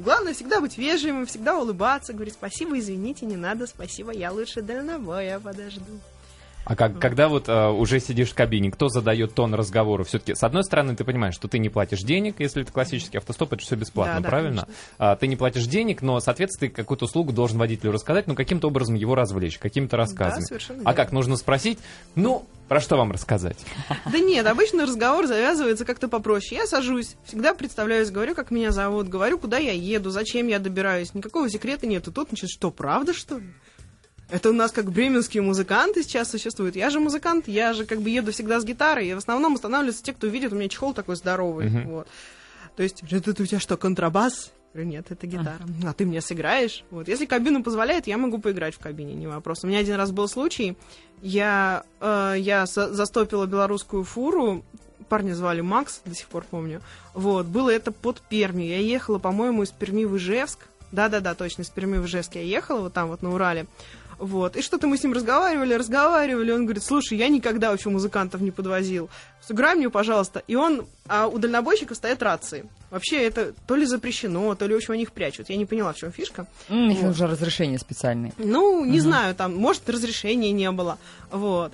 Главное 0.00 0.34
всегда 0.34 0.60
быть 0.60 0.78
вежливым, 0.78 1.26
всегда 1.26 1.58
улыбаться, 1.58 2.12
говорить 2.12 2.34
спасибо, 2.34 2.78
извините, 2.78 3.26
не 3.26 3.36
надо, 3.36 3.66
спасибо, 3.66 4.12
я 4.12 4.30
лучше 4.32 4.62
дальнобоя 4.62 5.40
подожду. 5.40 6.00
А 6.64 6.76
как, 6.76 6.98
когда 6.98 7.28
вот 7.28 7.48
э, 7.48 7.68
уже 7.70 7.98
сидишь 7.98 8.30
в 8.30 8.34
кабине, 8.34 8.70
кто 8.70 8.88
задает 8.90 9.34
тон 9.34 9.54
разговора? 9.54 10.04
Все-таки, 10.04 10.34
с 10.34 10.42
одной 10.42 10.64
стороны, 10.64 10.94
ты 10.94 11.02
понимаешь, 11.04 11.34
что 11.34 11.48
ты 11.48 11.58
не 11.58 11.70
платишь 11.70 12.00
денег, 12.00 12.40
если 12.40 12.60
это 12.60 12.70
классический 12.70 13.16
автостоп, 13.16 13.54
это 13.54 13.62
все 13.62 13.74
бесплатно, 13.76 14.16
Да, 14.16 14.20
да, 14.20 14.28
правильно? 14.28 14.62
конечно. 14.64 14.74
А, 14.98 15.16
ты 15.16 15.28
не 15.28 15.36
платишь 15.36 15.64
денег, 15.66 16.02
но, 16.02 16.20
соответственно, 16.20 16.68
ты 16.68 16.76
какую-то 16.76 17.06
услугу 17.06 17.32
должен 17.32 17.56
водителю 17.58 17.92
рассказать, 17.92 18.26
ну, 18.26 18.34
каким-то 18.34 18.68
образом 18.68 18.96
его 18.96 19.14
развлечь, 19.14 19.58
какими-то 19.58 19.96
рассказами. 19.96 20.44
совершенно 20.44 20.80
а 20.80 20.82
верно. 20.90 20.94
как, 20.94 21.12
нужно 21.12 21.36
спросить, 21.36 21.78
ну, 22.14 22.44
про 22.68 22.80
что 22.80 22.98
вам 22.98 23.12
рассказать? 23.12 23.56
Да 24.12 24.18
нет, 24.18 24.46
обычно 24.46 24.84
разговор 24.84 25.26
завязывается 25.26 25.86
как-то 25.86 26.08
попроще. 26.08 26.60
Я 26.60 26.66
сажусь, 26.66 27.16
всегда 27.24 27.54
представляюсь, 27.54 28.10
говорю, 28.10 28.34
как 28.34 28.50
меня 28.50 28.72
зовут, 28.72 29.08
говорю, 29.08 29.38
куда 29.38 29.56
я 29.56 29.72
еду, 29.72 30.10
зачем 30.10 30.48
я 30.48 30.58
добираюсь. 30.58 31.14
Никакого 31.14 31.48
секрета 31.48 31.86
нет. 31.86 32.06
И 32.08 32.10
тут 32.10 32.30
начинает, 32.30 32.50
что, 32.50 32.70
правда, 32.70 33.14
что 33.14 33.38
ли? 33.38 33.46
Это 34.30 34.50
у 34.50 34.52
нас 34.52 34.72
как 34.72 34.90
бременские 34.90 35.42
музыканты 35.42 36.02
сейчас 36.02 36.30
существуют. 36.30 36.76
Я 36.76 36.90
же 36.90 37.00
музыкант, 37.00 37.48
я 37.48 37.72
же 37.72 37.86
как 37.86 38.00
бы 38.02 38.10
еду 38.10 38.30
всегда 38.32 38.60
с 38.60 38.64
гитарой, 38.64 39.08
и 39.08 39.14
в 39.14 39.18
основном 39.18 39.54
останавливаются 39.54 40.02
те, 40.02 40.12
кто 40.12 40.26
видит, 40.26 40.52
у 40.52 40.56
меня 40.56 40.68
чехол 40.68 40.92
такой 40.92 41.16
здоровый. 41.16 41.70
Мгм. 41.70 41.88
Вот. 41.88 42.08
То 42.76 42.82
есть, 42.82 43.02
это 43.10 43.42
у 43.42 43.46
тебя 43.46 43.58
что, 43.58 43.76
контрабас? 43.76 44.52
Я 44.74 44.82
говорю, 44.82 44.90
нет, 44.90 45.06
это 45.08 45.26
гитара. 45.26 45.60
А 45.86 45.92
ты 45.94 46.04
мне 46.04 46.20
сыграешь? 46.20 46.84
Вот. 46.90 47.08
Если 47.08 47.24
кабина 47.24 47.62
позволяет, 47.62 48.06
я 48.06 48.18
могу 48.18 48.38
поиграть 48.38 48.74
в 48.74 48.78
кабине, 48.78 49.14
не 49.14 49.26
вопрос. 49.26 49.64
У 49.64 49.66
меня 49.66 49.78
один 49.78 49.96
раз 49.96 50.10
был 50.12 50.28
случай, 50.28 50.76
я, 51.22 51.84
э, 52.00 52.34
я 52.38 52.66
за- 52.66 52.92
застопила 52.92 53.46
белорусскую 53.46 54.04
фуру, 54.04 54.62
парня 55.08 55.32
звали 55.34 55.62
Макс, 55.62 56.02
до 56.04 56.14
сих 56.14 56.26
пор 56.28 56.44
помню. 56.48 56.82
Вот, 57.14 57.46
было 57.46 57.70
это 57.70 57.92
под 57.92 58.20
Пермью. 58.20 58.68
Я 58.68 58.78
ехала, 58.78 59.18
по-моему, 59.18 59.62
из 59.62 59.70
Перми 59.70 60.04
в 60.04 60.16
Ижевск. 60.18 60.66
Да-да-да, 60.92 61.34
точно, 61.34 61.62
из 61.62 61.70
Перми 61.70 61.96
в 61.96 62.04
Ижевск 62.04 62.34
я 62.34 62.42
ехала, 62.42 62.80
вот 62.82 62.92
там 62.92 63.08
вот 63.08 63.22
на 63.22 63.34
Урале. 63.34 63.66
Вот. 64.18 64.56
И 64.56 64.62
что-то 64.62 64.86
мы 64.88 64.96
с 64.98 65.02
ним 65.04 65.12
разговаривали, 65.12 65.74
разговаривали. 65.74 66.50
Он 66.50 66.64
говорит, 66.64 66.82
слушай, 66.82 67.16
я 67.16 67.28
никогда 67.28 67.70
вообще 67.70 67.88
музыкантов 67.88 68.40
не 68.40 68.50
подвозил. 68.50 69.08
Сыграй 69.46 69.74
мне, 69.76 69.90
пожалуйста. 69.90 70.42
И 70.48 70.56
он... 70.56 70.86
А 71.06 71.26
у 71.28 71.38
дальнобойщиков 71.38 71.96
стоят 71.96 72.22
рации. 72.22 72.66
Вообще 72.90 73.22
это 73.22 73.54
то 73.66 73.76
ли 73.76 73.86
запрещено, 73.86 74.54
то 74.54 74.66
ли 74.66 74.74
очень 74.74 74.94
они 74.94 75.02
их 75.04 75.12
прячут. 75.12 75.48
Я 75.50 75.56
не 75.56 75.66
поняла, 75.66 75.92
в 75.92 75.96
чем 75.96 76.10
фишка. 76.12 76.46
Их 76.68 76.96
Вот. 76.98 77.02
нужно 77.02 77.28
разрешение 77.28 77.78
специальное. 77.78 78.32
Ну, 78.38 78.84
не 78.84 79.00
знаю, 79.00 79.34
там, 79.34 79.54
может, 79.56 79.88
разрешения 79.88 80.50
не 80.52 80.70
было. 80.72 80.98
Вот. 81.30 81.72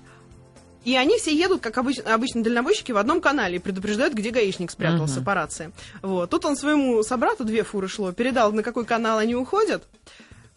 И 0.85 0.95
они 0.97 1.17
все 1.17 1.35
едут, 1.35 1.63
как 1.63 1.79
обычно, 1.79 2.13
обычно 2.13 2.43
дальнобойщики, 2.43 2.93
в 2.93 2.99
одном 2.99 3.23
канале 3.23 3.57
и 3.57 3.59
предупреждают, 3.59 4.13
где 4.13 4.29
гаишник 4.29 4.71
спрятался 4.71 5.17
Мгм. 5.17 5.25
по 5.25 5.33
рации. 5.35 5.73
Вот. 6.03 6.29
Тут 6.29 6.45
он 6.45 6.57
своему 6.57 7.03
собрату, 7.03 7.45
две 7.45 7.63
фуры 7.65 7.89
шло, 7.89 8.13
передал, 8.13 8.53
на 8.53 8.63
какой 8.63 8.85
канал 8.85 9.17
они 9.17 9.35
уходят. 9.35 9.83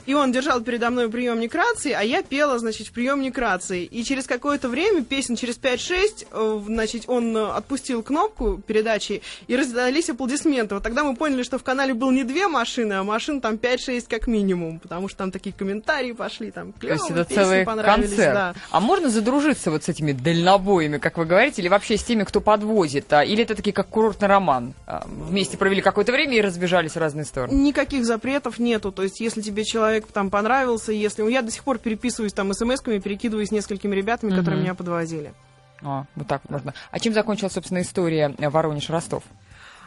И 0.08 0.14
он 0.14 0.32
держал 0.32 0.62
передо 0.62 0.90
мной 0.90 1.10
приемник 1.10 1.54
рации, 1.54 1.92
а 1.92 2.02
я 2.02 2.24
пела, 2.24 2.58
значит, 2.58 2.88
в 2.88 2.92
приемник 2.94 3.38
рации. 3.38 3.84
И 3.84 4.04
через 4.04 4.26
какое-то 4.26 4.70
время, 4.70 5.04
песен 5.04 5.36
через 5.36 5.60
5-6, 5.60 6.28
э, 6.32 6.62
значит, 6.66 7.04
он 7.08 7.36
э, 7.36 7.52
отпустил 7.52 8.02
кнопку 8.02 8.58
передачи, 8.66 9.22
и 9.48 9.56
раздались 9.56 10.10
аплодисменты. 10.10 10.76
Вот 10.76 10.84
тогда 10.84 11.04
мы 11.04 11.16
поняли, 11.16 11.44
что 11.44 11.60
в 11.60 11.64
канале 11.64 11.94
был 11.94 12.12
не 12.12 12.24
две 12.24 12.48
машины, 12.48 12.94
а 12.94 13.04
машин 13.04 13.42
там 13.42 13.56
5-6 13.56 14.06
как 14.10 14.28
минимум, 14.28 14.80
потому 14.80 15.10
что 15.10 15.18
там 15.18 15.32
такие 15.32 15.54
комментарии 15.54 16.14
пошли, 16.14 16.52
там 16.52 16.70
это 16.70 16.80
песни 16.80 17.24
целый 17.36 17.66
понравились, 17.66 18.10
концерт. 18.10 18.34
да. 18.34 18.56
А 18.72 18.80
можно 18.80 19.10
задружиться 19.10 19.72
вот 19.72 19.84
с 19.84 19.90
этими 19.90 20.14
дальнобоями, 20.14 21.00
как 21.00 21.18
вы 21.18 21.26
говорите, 21.26 21.62
или 21.62 21.68
вообще 21.68 21.98
с 21.98 22.04
теми, 22.04 22.24
кто 22.24 22.40
подвозит? 22.40 23.12
А, 23.12 23.26
или 23.26 23.44
это 23.44 23.56
такие, 23.56 23.74
как 23.74 23.90
курортный 23.90 24.30
роман? 24.30 24.74
А, 24.86 25.06
вместе 25.06 25.58
провели 25.58 25.82
какое-то 25.82 26.14
время 26.14 26.38
и 26.38 26.42
разбежались 26.42 26.94
в 26.94 26.98
разные 26.98 27.26
стороны? 27.26 27.54
Никаких 27.54 28.06
запретов 28.06 28.58
нету. 28.58 28.94
То 28.94 29.04
есть, 29.04 29.20
если 29.20 29.42
тебе 29.42 29.66
человек 29.66 29.97
там 30.06 30.30
понравился, 30.30 30.92
если... 30.92 31.24
Я 31.30 31.42
до 31.42 31.52
сих 31.52 31.64
пор 31.64 31.80
переписываюсь 31.80 32.34
там 32.34 32.52
смс-ками, 32.52 33.00
перекидываюсь 33.00 33.50
с 33.50 33.52
несколькими 33.52 33.96
ребятами, 33.96 34.30
которые 34.30 34.56
Мгм. 34.58 34.64
меня 34.64 34.76
подвозили. 34.76 35.34
А, 35.82 36.06
вот 36.16 36.28
так 36.28 36.48
можно. 36.50 36.74
А 36.92 37.00
чем 37.00 37.14
закончилась, 37.14 37.54
собственно, 37.54 37.82
история 37.82 38.34
э, 38.38 38.50
Воронеж-Ростов? 38.50 39.24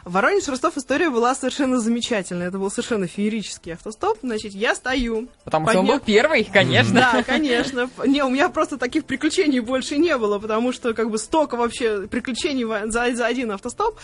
Воронеж 0.03 0.47
Ростов 0.47 0.77
история 0.77 1.09
была 1.09 1.35
совершенно 1.35 1.79
замечательная. 1.79 2.47
Это 2.47 2.57
был 2.57 2.69
совершенно 2.71 3.07
феерический 3.07 3.73
автостоп. 3.73 4.17
Значит, 4.23 4.53
я 4.53 4.73
стою. 4.75 5.27
Потому 5.43 5.67
что 5.69 5.79
он 5.79 5.85
был 5.87 5.99
первый, 5.99 6.43
конечно. 6.43 6.93
Да, 7.13 7.23
конечно. 7.23 7.89
Не, 8.05 8.23
у 8.23 8.29
меня 8.29 8.49
просто 8.49 8.77
таких 8.77 9.05
приключений 9.05 9.59
больше 9.59 9.97
не 9.97 10.17
было, 10.17 10.39
потому 10.39 10.71
что 10.73 10.93
как 10.93 11.09
бы 11.11 11.17
столько 11.17 11.55
вообще 11.55 12.07
приключений 12.07 12.65
за, 12.91 13.15
за 13.15 13.25
один 13.25 13.51
автостоп. 13.51 13.97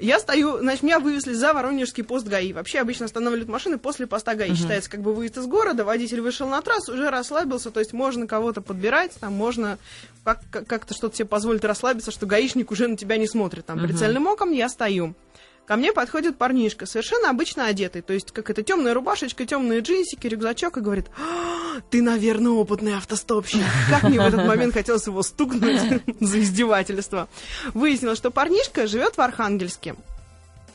Я 0.00 0.18
стою, 0.18 0.58
значит, 0.58 0.82
меня 0.82 0.98
вывезли 0.98 1.32
за 1.34 1.52
Воронежский 1.52 2.02
пост 2.02 2.26
ГАИ. 2.26 2.52
Вообще 2.54 2.80
обычно 2.80 3.06
останавливают 3.06 3.48
машины 3.48 3.78
после 3.78 4.06
поста 4.06 4.34
ГАИ. 4.34 4.54
Считается 4.56 4.90
как 4.90 5.00
бы 5.02 5.14
выезд 5.14 5.36
из 5.36 5.46
города, 5.46 5.84
водитель 5.84 6.20
вышел 6.22 6.48
на 6.48 6.60
трассу, 6.62 6.94
уже 6.94 7.10
расслабился, 7.10 7.70
то 7.70 7.78
есть 7.80 7.92
можно 7.92 8.26
кого-то 8.26 8.62
подбирать, 8.62 9.12
там 9.20 9.32
можно 9.34 9.78
как- 10.24 10.40
как- 10.50 10.66
как-то 10.66 10.94
что-то 10.94 11.16
себе 11.16 11.26
позволить 11.26 11.62
расслабиться, 11.64 12.10
что 12.10 12.26
гаишник 12.26 12.70
уже 12.70 12.88
на 12.88 12.96
тебя 12.96 13.16
не 13.16 13.26
смотрит. 13.28 13.66
Там 13.66 13.78
прицельным 13.80 14.26
оком 14.26 14.50
я 14.50 14.68
стою. 14.68 15.14
Ко 15.66 15.76
мне 15.76 15.92
подходит 15.92 16.36
парнишка, 16.38 16.86
совершенно 16.86 17.30
обычно 17.30 17.66
одетый, 17.66 18.02
то 18.02 18.12
есть 18.12 18.32
как 18.32 18.50
это 18.50 18.62
темная 18.62 18.94
рубашечка, 18.94 19.46
темные 19.46 19.80
джинсики, 19.80 20.26
рюкзачок, 20.26 20.76
и 20.76 20.80
говорит, 20.80 21.06
«А, 21.16 21.80
ты, 21.90 22.02
наверное, 22.02 22.52
опытный 22.52 22.96
автостопщик. 22.96 23.62
Как 23.88 24.02
мне 24.02 24.20
в 24.20 24.24
этот 24.24 24.44
момент 24.46 24.74
хотелось 24.74 25.06
его 25.06 25.22
стукнуть 25.22 26.02
за 26.20 26.40
издевательство. 26.40 27.28
Выяснилось, 27.74 28.18
что 28.18 28.30
парнишка 28.30 28.88
живет 28.88 29.16
в 29.16 29.20
Архангельске. 29.20 29.94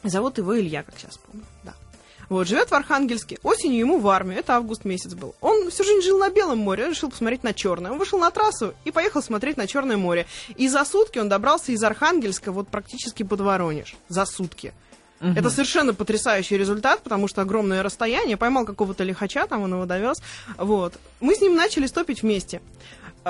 Зовут 0.03 0.37
его 0.37 0.57
Илья, 0.57 0.83
как 0.83 0.97
сейчас 0.97 1.17
помню, 1.17 1.43
да. 1.63 1.73
Вот, 2.29 2.47
живет 2.47 2.69
в 2.69 2.73
Архангельске. 2.73 3.37
Осенью 3.43 3.79
ему 3.79 3.99
в 3.99 4.07
армию, 4.07 4.39
это 4.39 4.55
август 4.55 4.85
месяц 4.85 5.13
был. 5.13 5.35
Он 5.41 5.69
всю 5.69 5.83
жизнь 5.83 6.01
жил 6.01 6.17
на 6.17 6.29
Белом 6.29 6.59
море, 6.59 6.85
он 6.85 6.91
решил 6.91 7.09
посмотреть 7.09 7.43
на 7.43 7.53
Черное. 7.53 7.91
Он 7.91 7.97
вышел 7.97 8.19
на 8.19 8.29
трассу 8.31 8.73
и 8.85 8.91
поехал 8.91 9.21
смотреть 9.21 9.57
на 9.57 9.67
Черное 9.67 9.97
море. 9.97 10.25
И 10.55 10.67
за 10.67 10.83
сутки 10.83 11.19
он 11.19 11.29
добрался 11.29 11.71
из 11.71 11.83
Архангельска 11.83 12.51
вот 12.51 12.67
практически 12.67 13.23
под 13.23 13.41
Воронеж. 13.41 13.95
За 14.09 14.25
сутки. 14.25 14.73
Мгм. 15.19 15.37
Это 15.37 15.49
совершенно 15.49 15.93
потрясающий 15.93 16.57
результат, 16.57 17.01
потому 17.01 17.27
что 17.27 17.41
огромное 17.41 17.81
расстояние. 17.81 18.37
Поймал 18.37 18.65
какого-то 18.65 19.03
лихача, 19.03 19.47
там 19.47 19.63
он 19.63 19.73
его 19.73 19.85
довез. 19.85 20.17
Вот. 20.57 20.93
Мы 21.19 21.35
с 21.35 21.41
ним 21.41 21.55
начали 21.55 21.87
стопить 21.87 22.21
вместе. 22.21 22.61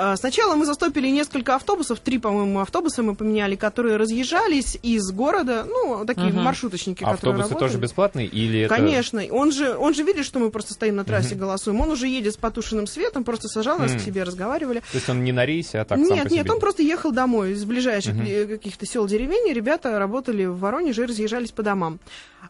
А, 0.00 0.16
Сначала 0.16 0.54
мы 0.54 0.64
застопили 0.64 1.08
несколько 1.08 1.56
автобусов, 1.56 1.98
три, 1.98 2.18
по-моему, 2.18 2.60
автобуса 2.60 3.02
мы 3.02 3.16
поменяли, 3.16 3.56
которые 3.56 3.96
разъезжались 3.96 4.78
из 4.80 5.10
города, 5.10 5.66
ну, 5.68 6.04
такие 6.06 6.28
Мгм. 6.28 6.42
маршруточники, 6.42 7.00
которые 7.00 7.14
Автобусы 7.16 7.54
тоже 7.56 7.78
бесплатные 7.78 8.28
или 8.28 8.60
это... 8.60 8.74
Конечно. 8.76 9.22
Он 9.32 9.50
же, 9.50 9.76
он 9.76 9.94
же 9.94 10.04
видит, 10.04 10.24
что 10.24 10.38
мы 10.38 10.50
просто 10.50 10.74
стоим 10.74 10.94
на 10.94 11.04
трассе, 11.04 11.34
голосуем. 11.34 11.80
Он 11.80 11.90
уже 11.90 12.06
едет 12.06 12.34
с 12.34 12.36
потушенным 12.36 12.86
светом, 12.86 13.24
просто 13.24 13.48
сажал 13.48 13.78
нас 13.80 13.90
Мгм. 13.90 14.00
к 14.00 14.02
себе, 14.04 14.22
разговаривали. 14.22 14.80
То 14.92 14.98
есть 14.98 15.08
он 15.08 15.24
не 15.24 15.32
на 15.32 15.44
рейсе, 15.44 15.80
а 15.80 15.84
так 15.84 15.98
сам 15.98 16.08
нет, 16.08 16.24
по 16.24 16.30
себе? 16.30 16.38
нет, 16.38 16.50
он 16.50 16.60
просто 16.60 16.82
ехал 16.84 17.10
домой 17.10 17.52
из 17.52 17.64
ближайших 17.64 18.14
э, 18.24 18.46
каких-то 18.46 18.86
сел 18.86 19.04
деревень. 19.08 19.52
Ребята 19.52 19.98
работали 19.98 20.44
в 20.44 20.58
Воронеже 20.60 21.02
и 21.02 21.06
разъезжались 21.06 21.50
по 21.50 21.64
домам. 21.64 21.98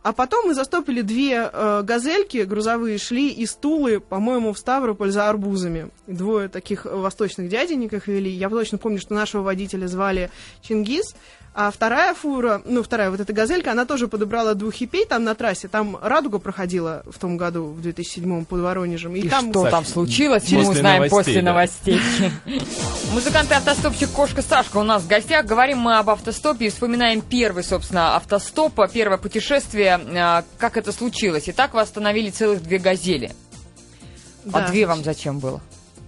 А 0.03 0.13
потом 0.13 0.47
мы 0.47 0.55
застопили 0.55 1.03
две 1.03 1.51
э, 1.53 1.83
газельки 1.83 2.39
грузовые, 2.39 2.99
шли 2.99 3.31
из 3.31 3.55
Тулы, 3.55 4.01
по-моему, 4.01 4.53
в 4.53 4.59
Ставрополь 4.59 5.11
за 5.11 5.29
арбузами. 5.29 5.91
Двое 6.07 6.49
таких 6.49 6.85
восточных 6.85 7.49
дяденек 7.49 7.93
их 7.93 8.07
вели. 8.07 8.31
Я 8.31 8.49
точно 8.49 8.79
помню, 8.79 9.01
что 9.01 9.15
нашего 9.15 9.43
водителя 9.43 9.87
звали 9.87 10.31
Чингис. 10.63 11.15
А 11.61 11.73
вторая 11.73 12.15
фура, 12.15 12.63
ну, 12.65 12.85
вторая 12.85 13.11
вот 13.11 13.19
эта 13.19 13.33
газелька, 13.33 13.73
она 13.73 13.85
тоже 13.85 14.07
подобрала 14.07 14.55
двух 14.55 14.75
хипей 14.75 15.05
там 15.05 15.25
на 15.25 15.35
трассе. 15.35 15.67
Там 15.67 15.99
«Радуга» 16.01 16.39
проходила 16.39 17.03
в 17.11 17.19
том 17.19 17.37
году, 17.37 17.65
в 17.65 17.81
2007 17.81 18.45
под 18.45 18.61
Воронежем. 18.61 19.17
И, 19.17 19.29
там... 19.29 19.51
что 19.51 19.65
там 19.65 19.83
Кстати, 19.83 19.93
случилось, 19.93 20.53
мы 20.53 20.59
после 20.59 20.71
узнаем 20.71 21.03
новостей, 21.03 21.19
после 21.19 21.43
да. 21.43 21.43
новостей. 21.43 22.01
Музыкант 23.13 23.51
и 23.51 23.55
автостопщик 23.55 24.11
Кошка 24.11 24.43
Сашка 24.43 24.77
у 24.77 24.85
нас 24.85 25.03
в 25.03 25.09
гостях. 25.09 25.47
Говорим 25.47 25.79
мы 25.79 25.99
об 25.99 26.11
автостопе 26.11 26.67
и 26.67 26.71
вспоминаем 26.71 27.23
первый, 27.23 27.65
собственно, 27.65 28.15
автостоп, 28.15 28.79
первое 28.93 29.19
путешествие. 29.19 29.78
А, 29.87 30.45
Как 30.59 30.77
это 30.77 30.93
случилось? 30.93 31.49
И 31.49 31.53
так 31.53 31.75
вы 31.75 31.81
остановили 31.81 32.31
целых 32.31 32.63
две 32.63 32.79
газели. 32.79 33.33
Да. 34.45 34.65
А 34.65 34.69
две 34.69 34.87
вам 34.87 35.05
зачем 35.05 35.39
было? 35.41 35.61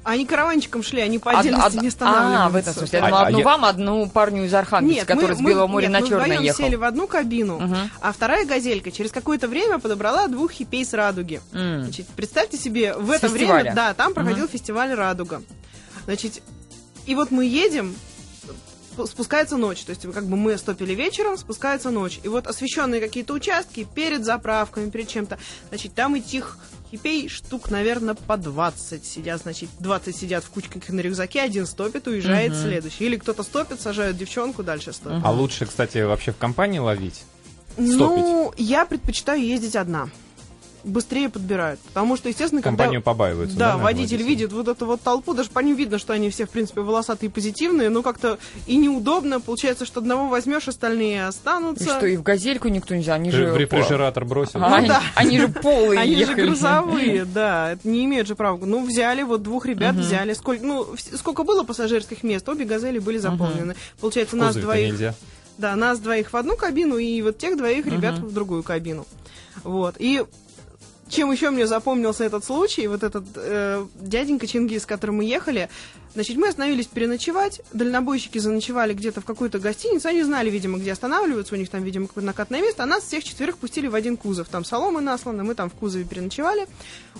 Они 0.03 0.25
караванчиком 0.25 0.83
шли, 0.83 1.03
они 1.03 1.19
по 1.19 1.31
отдельности 1.31 1.77
од- 1.77 1.83
не 1.83 1.89
останавливаются. 1.89 2.45
А, 2.45 2.49
в 2.49 2.57
этом 2.57 2.73
смысле. 2.75 2.99
Я 3.01 3.05
А- 3.05 3.09
думала, 3.09 3.21
а 3.23 3.27
одну 3.27 3.39
я- 3.39 3.45
вам, 3.45 3.65
одну 3.67 4.09
парню 4.09 4.45
из 4.47 4.55
Архангельска, 4.55 5.05
который 5.07 5.37
мы, 5.37 5.51
с 5.51 5.55
Белого 5.55 5.67
моря 5.67 5.89
нет, 5.89 6.01
на 6.01 6.09
черное 6.09 6.39
мы 6.39 6.45
ехал. 6.45 6.65
сели 6.65 6.75
в 6.77 6.85
одну 6.85 7.07
кабину, 7.07 7.59
Мгм. 7.61 7.91
а 8.01 8.13
вторая 8.13 8.47
газелька 8.47 8.91
через 8.91 9.13
какое-то 9.13 9.47
время 9.47 9.79
подобрала 9.79 10.27
двух 10.29 10.53
хипей 10.53 10.87
с 10.87 10.95
радуги. 10.95 11.43
М. 11.53 11.83
Значит, 11.83 12.07
представьте 12.17 12.57
себе, 12.57 12.95
в 12.97 13.11
С 13.11 13.17
это 13.17 13.29
фестиваля. 13.29 13.61
время, 13.61 13.77
да, 13.77 13.93
там 13.93 14.15
проходил 14.15 14.49
фестиваль 14.49 14.95
Радуга. 14.95 15.43
Значит, 16.07 16.41
и 17.05 17.15
вот 17.15 17.31
мы 17.31 17.45
едем, 17.45 17.95
спускается 19.07 19.57
ночь, 19.57 19.83
то 19.83 19.91
есть 19.91 20.03
как 20.13 20.27
бы 20.27 20.37
мы 20.37 20.57
стопили 20.59 20.95
вечером, 20.95 21.37
спускается 21.39 21.91
ночь, 21.91 22.21
и 22.23 22.29
вот 22.29 22.47
освещенные 22.47 23.01
какие-то 23.01 23.35
участки 23.35 23.87
перед 23.95 24.25
заправками, 24.25 24.91
перед 24.91 25.09
чем-то, 25.09 25.39
значит, 25.69 25.95
там 25.95 26.15
этих 26.15 26.59
хипей 26.91 27.29
штук, 27.29 27.71
наверное, 27.71 28.15
по 28.15 28.37
20 28.37 29.05
сидят, 29.05 29.43
значит, 29.43 29.69
20 29.79 30.17
сидят 30.17 30.45
в 30.45 30.51
кучках 30.51 30.89
на 30.89 31.01
рюкзаке, 31.01 31.41
один 31.41 31.67
стопит, 31.67 32.07
уезжает 32.09 32.53
Мгм. 32.53 32.61
следующий. 32.63 33.05
Или 33.05 33.17
кто-то 33.17 33.43
стопит, 33.45 33.81
сажают 33.81 34.17
девчонку, 34.17 34.63
дальше 34.63 34.93
стопит. 34.93 35.19
Мгм. 35.19 35.27
А 35.27 35.31
лучше, 35.31 35.67
кстати, 35.67 35.99
вообще 35.99 36.33
в 36.33 36.37
компании 36.37 36.79
ловить? 36.81 37.23
Ну, 37.77 38.53
я 38.57 38.85
предпочитаю 38.85 39.41
ездить 39.45 39.77
одна. 39.77 40.09
Быстрее 40.85 41.29
подбирают. 41.29 41.79
Потому 41.81 42.17
что, 42.17 42.29
естественно, 42.29 42.63
когда... 42.63 42.77
Компанию 42.85 43.03
побаиваются, 43.03 43.57
Да, 43.57 43.67
наверное, 43.67 43.85
водитель 43.85 44.17
водители? 44.17 44.29
видит 44.29 44.53
вот 44.53 44.69
эту 44.69 44.87
вот 44.87 45.01
толпу, 45.03 45.35
даже 45.35 45.51
по 45.51 45.59
ним 45.61 45.77
видно, 45.77 45.99
что 45.99 46.13
они 46.13 46.31
все, 46.31 46.47
в 46.47 46.51
принципе, 46.51 46.81
волосатые 46.81 47.29
и 47.29 47.33
позитивные, 47.33 47.91
но 47.91 48.03
как-то 48.03 48.39
и 48.67 48.77
неудобно. 48.77 49.41
Получается, 49.41 49.85
что 49.85 50.01
одного 50.01 50.29
возьмешь, 50.29 50.69
остальные 50.69 51.17
И 51.17 51.19
останутся. 51.19 51.85
что, 51.85 52.07
и 52.07 52.17
в 52.17 52.23
газельку 52.23 52.69
никто 52.69 52.95
нельзя? 52.95 53.15
Они 53.15 53.31
Ты 53.31 53.37
же... 53.37 53.53
в 53.53 53.57
рефрижератор 53.57 54.25
бросил. 54.25 54.63
А, 54.63 54.75
они, 54.77 54.89
да. 54.89 55.03
они 55.15 55.39
же 55.41 55.49
полые 55.49 56.01
Они 56.01 56.25
же 56.25 56.35
грузовые, 56.35 57.25
да, 57.25 57.73
это 57.73 57.87
не 57.89 58.05
имеют 58.05 58.27
же 58.29 58.35
права. 58.35 58.59
Ну, 58.65 58.85
взяли, 58.85 59.23
вот 59.23 59.43
двух 59.43 59.67
ребят 59.67 59.95
взяли. 59.97 60.33
Сколько, 60.33 60.65
ну, 60.65 60.87
сколько 61.17 61.45
было 61.45 61.63
пассажирских 61.63 62.23
мест, 62.23 62.49
обе 62.49 62.65
газели 62.65 62.99
были 62.99 63.19
заполнены. 63.19 63.75
Получается, 64.01 64.37
нас 64.37 64.57
двоих... 64.57 64.93
нельзя. 64.93 65.15
Да, 65.59 65.77
нас 65.77 65.99
двоих 65.99 66.33
в 66.33 66.37
одну 66.37 66.57
кабину, 66.57 66.97
и 66.97 67.21
вот 67.21 67.37
тех 67.37 67.57
двоих 67.59 67.85
ребят 67.87 68.15
Мгм. 68.19 68.29
в 68.29 68.33
другую 68.33 68.63
кабину. 68.63 69.07
Вот. 69.63 69.97
И 69.99 70.25
чем 71.11 71.33
еще 71.33 71.51
мне 71.51 71.67
запомнился 71.67 72.25
этот 72.25 72.45
случай, 72.45 72.87
вот 72.87 73.03
этот 73.03 73.25
э, 73.35 73.85
дяденька 73.97 74.47
Чингис, 74.47 74.85
с 74.85 74.87
которым 74.87 75.17
мы 75.17 75.25
ехали, 75.25 75.69
значит, 76.15 76.37
мы 76.37 76.49
остановились 76.49 76.87
переночевать, 76.87 77.61
дальнобойщики 77.73 78.39
заночевали 78.39 78.95
где-то 78.95 79.21
в 79.21 79.25
какой-то 79.25 79.59
гостинице, 79.59 80.07
они 80.07 80.23
знали, 80.23 80.51
видимо, 80.51 80.79
где 80.79 80.93
останавливаться, 80.93 81.55
у 81.55 81.59
них 81.59 81.69
там, 81.69 81.83
видимо, 81.83 82.07
какое-то 82.07 82.27
накатное 82.27 82.63
место, 82.63 82.85
а 82.85 82.87
нас 82.87 83.05
всех 83.05 83.25
четверых 83.25 83.59
пустили 83.59 83.89
в 83.89 83.95
один 83.95 84.17
кузов, 84.17 84.49
там 84.49 84.65
соломы 84.65 85.01
насланы, 85.01 85.43
мы 85.43 85.55
там 85.55 85.69
в 85.69 85.75
кузове 85.75 86.05
переночевали, 86.05 86.69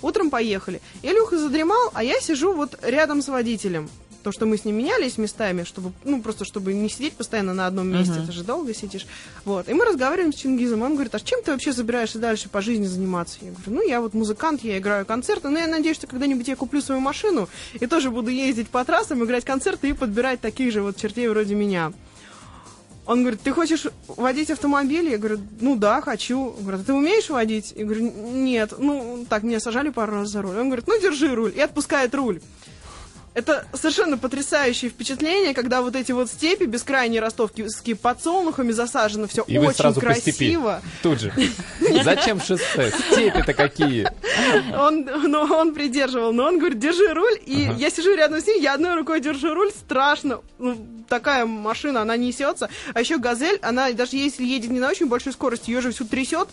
утром 0.01 0.29
поехали. 0.29 0.81
Илюха 1.03 1.37
задремал, 1.37 1.91
а 1.93 2.03
я 2.03 2.19
сижу 2.21 2.53
вот 2.53 2.79
рядом 2.81 3.21
с 3.21 3.27
водителем. 3.27 3.89
То, 4.23 4.31
что 4.31 4.45
мы 4.45 4.57
с 4.57 4.65
ним 4.65 4.77
менялись 4.77 5.17
местами, 5.17 5.63
чтобы, 5.63 5.91
ну, 6.03 6.21
просто 6.21 6.45
чтобы 6.45 6.73
не 6.73 6.89
сидеть 6.89 7.13
постоянно 7.13 7.53
на 7.55 7.65
одном 7.65 7.87
месте, 7.91 8.13
Мгм. 8.13 8.23
это 8.23 8.31
же 8.31 8.43
долго 8.43 8.73
сидишь. 8.73 9.07
Вот. 9.45 9.67
И 9.67 9.73
мы 9.73 9.83
разговариваем 9.85 10.31
с 10.31 10.35
Чингизом, 10.35 10.83
он 10.83 10.93
говорит, 10.93 11.15
а 11.15 11.19
чем 11.19 11.41
ты 11.41 11.51
вообще 11.51 11.73
собираешься 11.73 12.19
дальше 12.19 12.47
по 12.49 12.61
жизни 12.61 12.85
заниматься? 12.85 13.39
Я 13.41 13.51
говорю, 13.51 13.71
ну, 13.71 13.87
я 13.87 13.99
вот 13.99 14.13
музыкант, 14.13 14.63
я 14.63 14.77
играю 14.77 15.05
концерты, 15.07 15.49
но 15.49 15.57
я 15.57 15.67
надеюсь, 15.67 15.97
что 15.97 16.05
когда-нибудь 16.07 16.47
я 16.47 16.55
куплю 16.55 16.81
свою 16.81 17.01
машину 17.01 17.49
и 17.73 17.87
тоже 17.87 18.11
буду 18.11 18.29
ездить 18.29 18.69
по 18.69 18.85
трассам, 18.85 19.23
играть 19.23 19.43
концерты 19.43 19.89
и 19.89 19.93
подбирать 19.93 20.39
таких 20.39 20.71
же 20.71 20.81
вот 20.83 20.97
чертей 20.97 21.27
вроде 21.27 21.55
меня. 21.55 21.91
Он 23.07 23.21
говорит, 23.21 23.41
ты 23.41 23.51
хочешь 23.51 23.87
водить 24.07 24.51
автомобиль? 24.51 25.09
Я 25.09 25.17
говорю, 25.17 25.39
ну 25.59 25.75
да, 25.75 26.01
хочу. 26.01 26.49
Он 26.57 26.61
говорит, 26.61 26.81
а 26.81 26.83
ты 26.85 26.93
умеешь 26.93 27.29
водить? 27.29 27.73
Я 27.75 27.85
говорю, 27.85 28.03
нет. 28.31 28.73
Ну, 28.77 29.25
так, 29.27 29.41
меня 29.41 29.59
сажали 29.59 29.89
пару 29.89 30.13
раз 30.13 30.29
за 30.29 30.43
руль. 30.43 30.55
Он 30.57 30.67
говорит, 30.67 30.85
ну 30.87 31.01
держи 31.01 31.33
руль. 31.33 31.51
И 31.55 31.59
отпускает 31.59 32.13
руль. 32.13 32.39
Это 33.33 33.65
совершенно 33.73 34.17
потрясающее 34.17 34.91
впечатление, 34.91 35.53
когда 35.53 35.81
вот 35.81 35.95
эти 35.95 36.11
вот 36.11 36.27
степи, 36.29 36.65
бескрайние 36.65 37.21
ростовские 37.21 37.95
подсолнухами 37.95 38.71
засажено, 38.73 39.25
все 39.27 39.43
И 39.47 39.57
вы 39.57 39.67
очень 39.67 39.77
сразу 39.77 40.01
по 40.01 40.13
степи. 40.13 40.37
красиво. 40.37 40.81
Тут 41.01 41.21
же. 41.21 41.33
Зачем 42.03 42.41
шоссе? 42.41 42.91
Степи-то 43.11 43.53
какие? 43.53 44.05
Он, 44.77 45.05
но 45.31 45.43
он 45.45 45.73
придерживал, 45.73 46.33
но 46.33 46.43
он 46.43 46.59
говорит, 46.59 46.79
держи 46.79 47.13
руль, 47.13 47.37
и 47.45 47.67
Ага. 47.67 47.75
я 47.79 47.89
сижу 47.89 48.13
рядом 48.15 48.41
с 48.41 48.47
ним, 48.47 48.61
я 48.61 48.73
одной 48.73 48.95
рукой 48.95 49.21
держу 49.21 49.53
руль, 49.53 49.71
страшно. 49.71 50.39
Ну, 50.59 50.75
такая 51.07 51.45
машина, 51.45 52.01
она 52.01 52.17
несется. 52.17 52.69
А 52.93 52.99
еще 52.99 53.17
газель, 53.17 53.59
она 53.61 53.91
даже 53.93 54.17
если 54.17 54.43
едет 54.43 54.71
не 54.71 54.79
на 54.81 54.89
очень 54.89 55.07
большой 55.07 55.31
скорости, 55.31 55.69
ее 55.69 55.79
же 55.79 55.91
всю 55.91 56.03
трясет. 56.05 56.49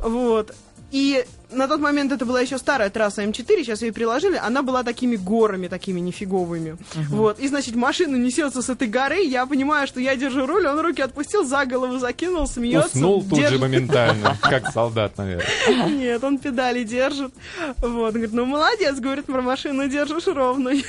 Вот. 0.00 0.54
И 0.90 1.24
на 1.50 1.68
тот 1.68 1.80
момент 1.80 2.12
это 2.12 2.24
была 2.24 2.40
еще 2.40 2.58
старая 2.58 2.90
трасса 2.90 3.22
М4, 3.22 3.62
сейчас 3.62 3.82
ее 3.82 3.92
приложили, 3.92 4.36
она 4.36 4.62
была 4.62 4.82
такими 4.82 5.16
горами, 5.16 5.68
такими 5.68 6.00
нифиговыми. 6.00 6.76
Вот. 7.08 7.38
И, 7.38 7.48
значит, 7.48 7.74
машина 7.74 8.16
несется 8.16 8.62
с 8.62 8.68
этой 8.68 8.88
горы, 8.88 9.22
я 9.24 9.46
понимаю, 9.46 9.86
что 9.86 10.00
я 10.00 10.16
держу 10.16 10.46
руль, 10.46 10.66
он 10.66 10.80
руки 10.80 11.02
отпустил, 11.02 11.44
за 11.44 11.64
голову 11.66 11.98
закинул, 11.98 12.46
смеется. 12.46 12.96
Уснул 12.96 13.22
тут 13.22 13.38
же 13.38 13.44
держит. 13.44 13.60
моментально, 13.60 14.36
как 14.42 14.72
солдат, 14.72 15.16
наверное. 15.18 15.46
Нет, 15.88 16.22
он 16.22 16.38
педали 16.38 16.84
держит. 16.84 17.32
Вот, 17.78 17.84
он 17.84 18.12
говорит, 18.12 18.32
ну 18.32 18.44
молодец, 18.44 18.98
говорит, 18.98 19.26
про 19.26 19.42
машину 19.42 19.88
держишь 19.88 20.26
ровно. 20.26 20.70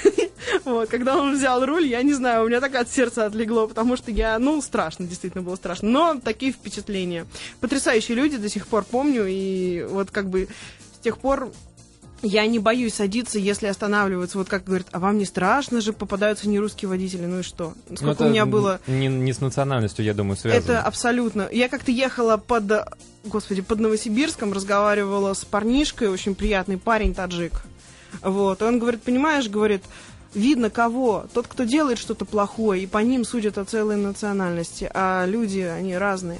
Вот, 0.64 0.90
когда 0.90 1.18
он 1.18 1.36
взял 1.36 1.66
руль, 1.66 1.88
я 1.88 2.04
не 2.04 2.14
знаю, 2.14 2.44
у 2.44 2.48
меня 2.48 2.62
так 2.62 2.76
от 2.76 2.90
сердца 2.90 3.26
отлегло, 3.26 3.68
потому 3.68 3.98
что 3.98 4.12
я, 4.12 4.38
ну, 4.38 4.62
страшно, 4.62 5.06
действительно 5.06 5.44
было 5.44 5.56
страшно. 5.56 5.90
Но 5.90 6.20
такие 6.24 6.52
впечатления. 6.52 7.26
Потрясающие 7.62 8.16
люди, 8.16 8.38
до 8.38 8.50
сих 8.50 8.68
пор 8.68 8.84
помню, 8.84 9.26
и 9.28 9.86
вот 9.90 10.12
как 10.12 10.30
бы 10.30 10.45
с 10.96 11.00
тех 11.00 11.18
пор 11.18 11.52
я 12.22 12.46
не 12.48 12.60
боюсь 12.60 12.96
садиться, 12.96 13.38
если 13.38 13.68
останавливаются. 13.68 14.38
Вот 14.38 14.50
как 14.50 14.64
говорят, 14.64 14.88
а 14.92 15.00
вам 15.00 15.18
не 15.18 15.25
страшно 15.25 15.82
же, 15.82 15.94
попадаются 15.94 16.50
нерусские 16.50 16.90
водители, 16.90 17.25
ну 17.25 17.40
и 17.40 17.44
что? 17.44 17.74
Ну, 17.90 17.98
Сколько 17.98 18.12
это 18.14 18.25
у 18.25 18.30
меня 18.30 18.46
было... 18.46 18.80
Не, 18.88 19.08
не 19.08 19.34
с 19.34 19.42
национальностью, 19.42 20.04
я 20.04 20.14
думаю, 20.14 20.38
связано. 20.38 20.62
Это 20.62 20.82
абсолютно. 20.82 21.48
Я 21.52 21.70
как-то 21.70 21.92
ехала 21.92 22.38
под, 22.38 22.90
господи, 23.25 23.62
под 23.62 23.80
Новосибирском, 23.80 24.54
разговаривала 24.54 25.34
с 25.34 25.46
парнишкой, 25.46 26.08
очень 26.08 26.36
приятный 26.36 26.78
парень, 26.78 27.14
таджик. 27.14 27.64
Вот, 28.22 28.62
и 28.62 28.66
он 28.66 28.80
говорит, 28.80 29.04
понимаешь, 29.04 29.50
говорит, 29.50 29.84
видно 30.34 30.70
кого, 30.70 31.25
тот, 31.34 31.48
кто 31.48 31.64
делает 31.64 31.98
что-то 31.98 32.25
плохое, 32.25 32.84
и 32.84 32.88
по 32.88 33.00
ним 33.00 33.25
судят 33.25 33.58
о 33.58 33.66
целой 33.66 33.98
национальности, 33.98 34.90
а 34.94 35.25
люди, 35.25 35.60
они 35.60 35.98
разные. 35.98 36.40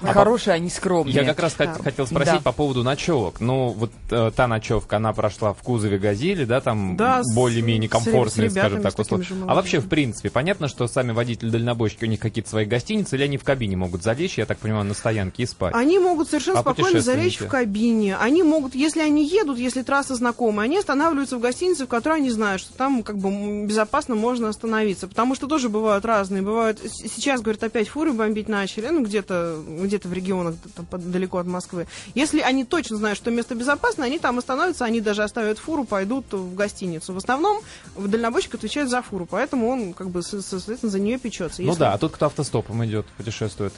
А 0.00 0.12
Хорошие, 0.12 0.54
они 0.54 0.70
скромные. 0.70 1.14
Я 1.14 1.24
как 1.24 1.40
раз 1.40 1.54
хот- 1.54 1.76
Да. 1.76 1.82
хотел 1.82 2.06
спросить 2.06 2.34
Да. 2.34 2.40
по 2.40 2.52
поводу 2.52 2.82
ночевок. 2.82 3.40
Ну, 3.40 3.68
вот 3.68 3.90
э, 4.10 4.30
та 4.34 4.46
ночевка, 4.46 4.96
она 4.96 5.12
прошла 5.12 5.52
в 5.52 5.58
кузове 5.62 5.98
«Газели», 5.98 6.44
да, 6.44 6.60
там 6.60 6.96
Да, 6.96 7.22
более-менее 7.34 7.88
комфортные, 7.88 8.50
скажем 8.50 8.82
так, 8.82 8.98
условия. 8.98 9.26
А 9.46 9.54
вообще, 9.54 9.78
в 9.80 9.88
принципе, 9.88 10.30
понятно, 10.30 10.68
что 10.68 10.86
сами 10.88 11.12
водители-дальнобойщики, 11.12 12.04
у 12.04 12.08
них 12.08 12.20
какие-то 12.20 12.50
свои 12.50 12.64
гостиницы, 12.64 13.16
или 13.16 13.24
они 13.24 13.38
в 13.38 13.44
кабине 13.44 13.76
могут 13.76 14.02
залечь, 14.02 14.38
я 14.38 14.46
так 14.46 14.58
понимаю, 14.58 14.84
на 14.84 14.94
стоянке 14.94 15.42
и 15.42 15.46
спать? 15.46 15.74
Они 15.74 15.98
могут 15.98 16.28
совершенно 16.28 16.58
А 16.60 16.62
спокойно 16.62 17.00
залечь 17.00 17.40
в 17.40 17.48
кабине. 17.48 18.16
Они 18.16 18.42
могут, 18.42 18.74
если 18.74 19.00
они 19.00 19.26
едут, 19.26 19.58
если 19.58 19.82
трасса 19.82 20.14
знакомая, 20.14 20.66
они 20.66 20.78
останавливаются 20.78 21.36
в 21.36 21.40
гостинице, 21.40 21.84
в 21.86 21.88
которой 21.88 22.18
они 22.18 22.30
знают, 22.30 22.60
что 22.60 22.72
там 22.74 23.02
как 23.02 23.18
бы 23.18 23.64
безопасно 23.66 24.14
можно 24.14 24.48
остановиться. 24.48 25.08
Потому 25.08 25.34
что 25.34 25.46
тоже 25.46 25.68
бывают 25.68 26.04
разные. 26.04 26.42
Бывают 26.42 26.78
сейчас, 26.84 27.40
говорят, 27.40 27.62
опять 27.62 27.88
фуры 27.88 28.12
бомбить 28.12 28.48
начали. 28.48 28.88
Ну, 28.88 29.02
где-то 29.04 29.62
где-то 29.88 30.08
в 30.08 30.12
регионах 30.12 30.54
там, 30.74 30.86
далеко 31.10 31.38
от 31.38 31.46
Москвы. 31.46 31.86
Если 32.14 32.40
они 32.40 32.64
точно 32.64 32.96
знают, 32.96 33.18
что 33.18 33.30
место 33.30 33.54
безопасно, 33.54 34.04
они 34.04 34.18
там 34.18 34.38
остановятся, 34.38 34.84
они 34.84 35.00
даже 35.00 35.22
оставят 35.22 35.58
фуру, 35.58 35.84
пойдут 35.84 36.32
в 36.32 36.54
гостиницу. 36.54 37.12
В 37.12 37.16
основном 37.16 37.60
дальнобойщик 37.96 38.54
отвечает 38.54 38.88
за 38.88 39.02
фуру, 39.02 39.26
поэтому 39.26 39.68
он 39.68 39.92
как 39.92 40.10
бы, 40.10 40.22
соответственно, 40.22 40.90
за 40.90 41.00
нее 41.00 41.18
печется. 41.18 41.62
Ну 41.62 41.74
да, 41.74 41.92
а 41.94 41.98
тут 41.98 42.12
кто 42.12 42.26
автостопом 42.26 42.84
идет, 42.84 43.06
путешествует 43.16 43.72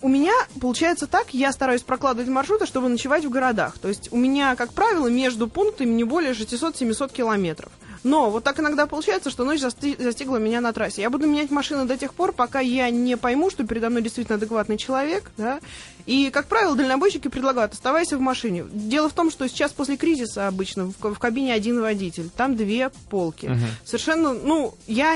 у 0.00 0.08
меня 0.08 0.32
получается 0.60 1.06
так, 1.06 1.34
я 1.34 1.52
стараюсь 1.52 1.82
прокладывать 1.82 2.28
маршруты, 2.28 2.66
чтобы 2.66 2.88
ночевать 2.88 3.24
в 3.24 3.30
городах. 3.30 3.78
То 3.78 3.88
есть 3.88 4.12
у 4.12 4.16
меня, 4.16 4.54
как 4.56 4.72
правило, 4.72 5.08
между 5.08 5.48
пунктами 5.48 5.90
не 5.90 6.04
более 6.04 6.32
600-700 6.32 7.12
километров. 7.12 7.72
Но 8.02 8.30
вот 8.30 8.44
так 8.44 8.58
иногда 8.60 8.86
получается, 8.86 9.30
что 9.30 9.44
ночь 9.44 9.60
застигла 9.60 10.36
меня 10.36 10.60
на 10.60 10.72
трассе. 10.72 11.02
Я 11.02 11.10
буду 11.10 11.26
менять 11.26 11.50
машину 11.50 11.86
до 11.86 11.96
тех 11.96 12.14
пор, 12.14 12.32
пока 12.32 12.60
я 12.60 12.90
не 12.90 13.16
пойму, 13.16 13.50
что 13.50 13.64
передо 13.64 13.90
мной 13.90 14.02
действительно 14.02 14.36
адекватный 14.36 14.78
человек, 14.78 15.30
да. 15.36 15.60
И, 16.06 16.30
как 16.30 16.46
правило, 16.46 16.74
дальнобойщики 16.74 17.28
предлагают, 17.28 17.74
оставайся 17.74 18.16
в 18.16 18.20
машине. 18.20 18.64
Дело 18.72 19.10
в 19.10 19.12
том, 19.12 19.30
что 19.30 19.46
сейчас 19.46 19.72
после 19.72 19.96
кризиса 19.98 20.48
обычно 20.48 20.86
в, 20.86 20.94
в 21.14 21.18
кабине 21.18 21.52
один 21.52 21.80
водитель, 21.80 22.30
там 22.34 22.56
две 22.56 22.90
полки. 23.10 23.46
Угу. 23.46 23.58
Совершенно, 23.84 24.32
ну, 24.32 24.74
я, 24.86 25.14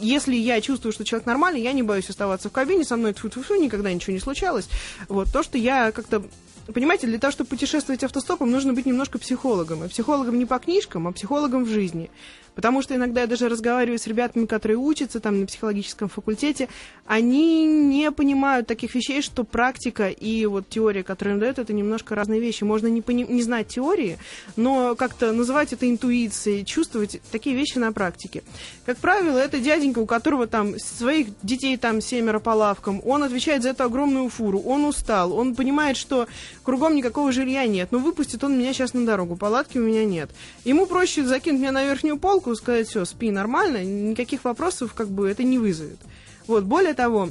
если 0.00 0.34
я 0.34 0.60
чувствую, 0.60 0.92
что 0.92 1.04
человек 1.04 1.26
нормальный, 1.26 1.62
я 1.62 1.72
не 1.72 1.84
боюсь 1.84 2.10
оставаться 2.10 2.48
в 2.48 2.52
кабине, 2.52 2.84
со 2.84 2.96
мной 2.96 3.12
тьфу 3.12 3.28
-тьфу 3.28 3.44
-тьфу, 3.44 3.56
никогда 3.56 3.92
ничего 3.92 4.14
не 4.14 4.20
случалось. 4.20 4.68
Вот, 5.08 5.28
то, 5.32 5.44
что 5.44 5.58
я 5.58 5.92
как-то 5.92 6.24
Понимаете, 6.72 7.06
для 7.06 7.18
того, 7.18 7.30
чтобы 7.30 7.50
путешествовать 7.50 8.02
автостопом, 8.04 8.50
нужно 8.50 8.72
быть 8.72 8.86
немножко 8.86 9.18
психологом. 9.18 9.84
И 9.84 9.88
психологом 9.88 10.38
не 10.38 10.46
по 10.46 10.58
книжкам, 10.58 11.06
а 11.06 11.12
психологом 11.12 11.64
в 11.64 11.68
жизни. 11.68 12.10
Потому 12.54 12.82
что 12.82 12.94
иногда 12.94 13.22
я 13.22 13.26
даже 13.26 13.48
разговариваю 13.48 13.98
с 13.98 14.06
ребятами, 14.06 14.46
которые 14.46 14.76
учатся 14.76 15.20
там 15.20 15.40
на 15.40 15.46
психологическом 15.46 16.08
факультете, 16.08 16.68
они 17.04 17.66
не 17.66 18.10
понимают 18.12 18.66
таких 18.66 18.94
вещей, 18.94 19.22
что 19.22 19.44
практика 19.44 20.08
и 20.08 20.46
вот 20.46 20.68
теория, 20.68 21.02
которую 21.02 21.34
им 21.34 21.40
дают, 21.40 21.58
это 21.58 21.72
немножко 21.72 22.14
разные 22.14 22.40
вещи. 22.40 22.64
Можно 22.64 22.86
не, 22.86 23.00
пони- 23.00 23.26
не 23.28 23.42
знать 23.42 23.68
теории, 23.68 24.18
но 24.56 24.94
как-то 24.94 25.32
называть 25.32 25.72
это 25.72 25.90
интуицией, 25.90 26.64
чувствовать 26.64 27.20
такие 27.32 27.56
вещи 27.56 27.78
на 27.78 27.92
практике. 27.92 28.44
Как 28.86 28.98
правило, 28.98 29.38
это 29.38 29.58
дяденька, 29.58 29.98
у 29.98 30.06
которого 30.06 30.46
там 30.46 30.78
своих 30.78 31.28
детей 31.42 31.76
там 31.76 32.00
семеро 32.00 32.38
по 32.38 32.50
лавкам, 32.50 33.02
он 33.04 33.24
отвечает 33.24 33.62
за 33.62 33.70
эту 33.70 33.82
огромную 33.82 34.28
фуру, 34.28 34.60
он 34.60 34.84
устал, 34.84 35.32
он 35.32 35.56
понимает, 35.56 35.96
что 35.96 36.28
кругом 36.64 36.96
никакого 36.96 37.32
жилья 37.32 37.66
нет, 37.66 37.88
но 37.90 37.98
выпустит 37.98 38.44
он 38.44 38.58
меня 38.58 38.72
сейчас 38.72 38.94
на 38.94 39.04
дорогу, 39.04 39.36
палатки 39.36 39.78
у 39.78 39.82
меня 39.82 40.04
нет. 40.04 40.30
Ему 40.64 40.86
проще 40.86 41.24
закинуть 41.24 41.60
меня 41.60 41.72
на 41.72 41.84
верхнюю 41.84 42.18
полку, 42.18 42.44
руку, 42.44 42.56
сказать, 42.56 42.88
все, 42.88 43.04
спи 43.04 43.30
нормально, 43.30 43.82
никаких 43.84 44.44
вопросов 44.44 44.94
как 44.94 45.08
бы 45.08 45.28
это 45.28 45.42
не 45.42 45.58
вызовет. 45.58 45.98
Вот, 46.46 46.64
более 46.64 46.94
того, 46.94 47.30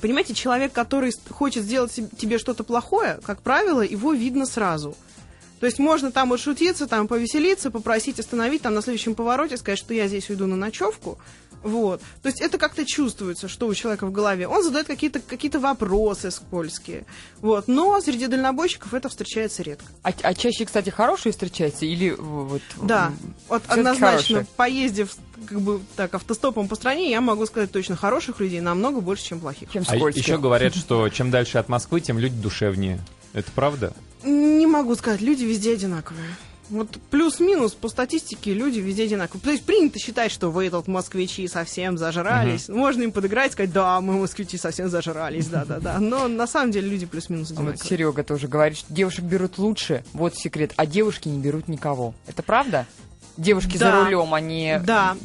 понимаете, 0.00 0.34
человек, 0.34 0.72
который 0.72 1.12
хочет 1.30 1.62
сделать 1.64 1.92
тебе 2.18 2.38
что-то 2.38 2.64
плохое, 2.64 3.18
как 3.22 3.42
правило, 3.42 3.82
его 3.82 4.12
видно 4.12 4.46
сразу. 4.46 4.96
То 5.60 5.66
есть 5.66 5.78
можно 5.78 6.10
там 6.10 6.32
отшутиться, 6.32 6.86
там 6.86 7.08
повеселиться, 7.08 7.70
попросить 7.70 8.20
остановить 8.20 8.62
там 8.62 8.74
на 8.74 8.82
следующем 8.82 9.14
повороте, 9.14 9.56
сказать, 9.56 9.78
что 9.78 9.94
я 9.94 10.06
здесь 10.06 10.28
уйду 10.28 10.46
на 10.46 10.56
ночевку, 10.56 11.18
вот. 11.66 12.00
То 12.22 12.28
есть 12.28 12.40
это 12.40 12.58
как-то 12.58 12.86
чувствуется, 12.86 13.48
что 13.48 13.66
у 13.66 13.74
человека 13.74 14.06
в 14.06 14.12
голове. 14.12 14.46
Он 14.46 14.62
задает 14.62 14.86
какие-то 14.86 15.20
какие 15.20 15.50
вопросы 15.56 16.30
скользкие. 16.30 17.04
Вот. 17.40 17.66
Но 17.66 18.00
среди 18.00 18.28
дальнобойщиков 18.28 18.94
это 18.94 19.08
встречается 19.08 19.64
редко. 19.64 19.86
А, 20.04 20.12
а 20.22 20.34
чаще, 20.34 20.64
кстати, 20.64 20.90
хорошие 20.90 21.32
встречаются 21.32 21.84
или 21.84 22.10
вот... 22.10 22.62
Да, 22.80 23.12
вот 23.48 23.64
однозначно, 23.66 24.36
хорошие. 24.36 24.46
поездив 24.56 25.16
как 25.48 25.60
бы 25.60 25.80
так 25.96 26.14
автостопом 26.14 26.68
по 26.68 26.76
стране, 26.76 27.10
я 27.10 27.20
могу 27.20 27.46
сказать 27.46 27.72
точно, 27.72 27.96
хороших 27.96 28.38
людей 28.38 28.60
намного 28.60 29.00
больше, 29.00 29.24
чем 29.24 29.40
плохих. 29.40 29.70
Чем 29.72 29.84
а 29.88 29.96
еще 29.96 30.38
говорят, 30.38 30.74
что 30.76 31.08
чем 31.08 31.32
дальше 31.32 31.58
от 31.58 31.68
Москвы, 31.68 32.00
тем 32.00 32.18
люди 32.18 32.36
душевнее. 32.36 33.00
Это 33.32 33.50
правда? 33.52 33.92
Не 34.22 34.66
могу 34.66 34.94
сказать, 34.94 35.20
люди 35.20 35.44
везде 35.44 35.72
одинаковые. 35.72 36.28
Вот 36.70 36.88
плюс-минус 37.10 37.72
по 37.72 37.88
статистике 37.88 38.52
люди 38.52 38.80
везде 38.80 39.04
одинаковые. 39.04 39.42
То 39.42 39.50
есть 39.50 39.64
принято 39.64 39.98
считать, 39.98 40.32
что 40.32 40.50
вы 40.50 40.68
тут 40.70 40.88
москвичи 40.88 41.46
совсем 41.48 41.96
зажрались. 41.96 42.68
Uh-huh. 42.68 42.74
Можно 42.74 43.02
им 43.02 43.12
подыграть 43.12 43.50
и 43.50 43.52
сказать, 43.52 43.72
да, 43.72 44.00
мы 44.00 44.14
москвичи 44.14 44.58
совсем 44.58 44.88
зажрались, 44.88 45.46
да-да-да. 45.46 45.98
Но 46.00 46.28
на 46.28 46.46
самом 46.46 46.72
деле 46.72 46.88
люди 46.88 47.06
плюс-минус 47.06 47.50
одинаковые. 47.50 47.76
Вот 47.76 47.86
Серега 47.86 48.24
тоже 48.24 48.48
говорит, 48.48 48.78
что 48.78 48.92
девушек 48.92 49.24
берут 49.24 49.58
лучше. 49.58 50.04
Вот 50.12 50.34
секрет. 50.34 50.72
А 50.76 50.86
девушки 50.86 51.28
не 51.28 51.38
берут 51.38 51.68
никого. 51.68 52.14
Это 52.26 52.42
правда? 52.42 52.86
Девушки 53.36 53.76
да. 53.76 53.92
за 53.92 54.04
рулем, 54.04 54.32
они... 54.34 54.78
Да, 54.84 55.16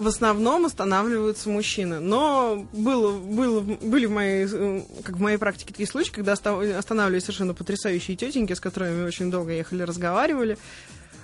в 0.00 0.06
основном 0.08 0.64
останавливаются 0.64 1.48
мужчины. 1.50 2.00
Но 2.00 2.66
было, 2.72 3.18
было, 3.18 3.60
были 3.60 4.06
в 4.06 4.10
моей, 4.10 4.46
э, 4.50 4.82
как 5.02 5.16
в 5.16 5.20
моей 5.20 5.36
практике 5.36 5.72
такие 5.72 5.86
случаи, 5.86 6.10
когда 6.10 6.32
останавливались 6.32 7.24
совершенно 7.24 7.54
потрясающие 7.54 8.16
тетеньки, 8.16 8.54
с 8.54 8.60
которыми 8.60 9.02
мы 9.02 9.04
очень 9.06 9.30
долго 9.30 9.52
ехали, 9.52 9.82
разговаривали. 9.82 10.58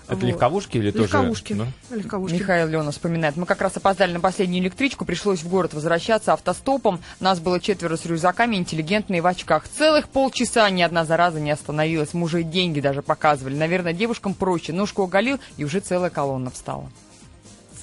Это 0.07 0.17
вот. 0.17 0.25
легковушки 0.25 0.77
или 0.77 0.91
легковушки. 0.93 1.55
тоже? 1.55 1.73
Да? 1.91 1.97
Легковушки. 1.97 2.35
Михаил 2.35 2.69
Леонов 2.69 2.95
вспоминает. 2.95 3.37
Мы 3.37 3.45
как 3.45 3.61
раз 3.61 3.77
опоздали 3.77 4.13
на 4.13 4.21
последнюю 4.21 4.63
электричку, 4.63 5.05
пришлось 5.05 5.41
в 5.41 5.49
город 5.49 5.75
возвращаться 5.75 6.33
автостопом. 6.33 7.01
Нас 7.19 7.41
было 7.41 7.59
четверо 7.59 7.97
с 7.97 8.07
рюкзаками, 8.07 8.57
интеллигентные 8.57 9.21
в 9.21 9.27
очках. 9.27 9.67
Целых 9.69 10.09
полчаса 10.09 10.71
ни 10.71 10.83
одна 10.83 11.05
зараза 11.05 11.41
не 11.41 11.51
остановилась. 11.51 12.15
Мы 12.15 12.25
уже 12.25 12.43
и 12.43 12.45
деньги 12.45 12.81
даже 12.81 13.03
показывали. 13.03 13.57
Наверное, 13.57 13.93
девушкам 13.93 14.35
проще. 14.35 14.73
Ножку 14.73 15.03
оголил, 15.03 15.41
и 15.57 15.65
уже 15.65 15.81
целая 15.81 16.11
колонна 16.11 16.51
встала 16.51 16.89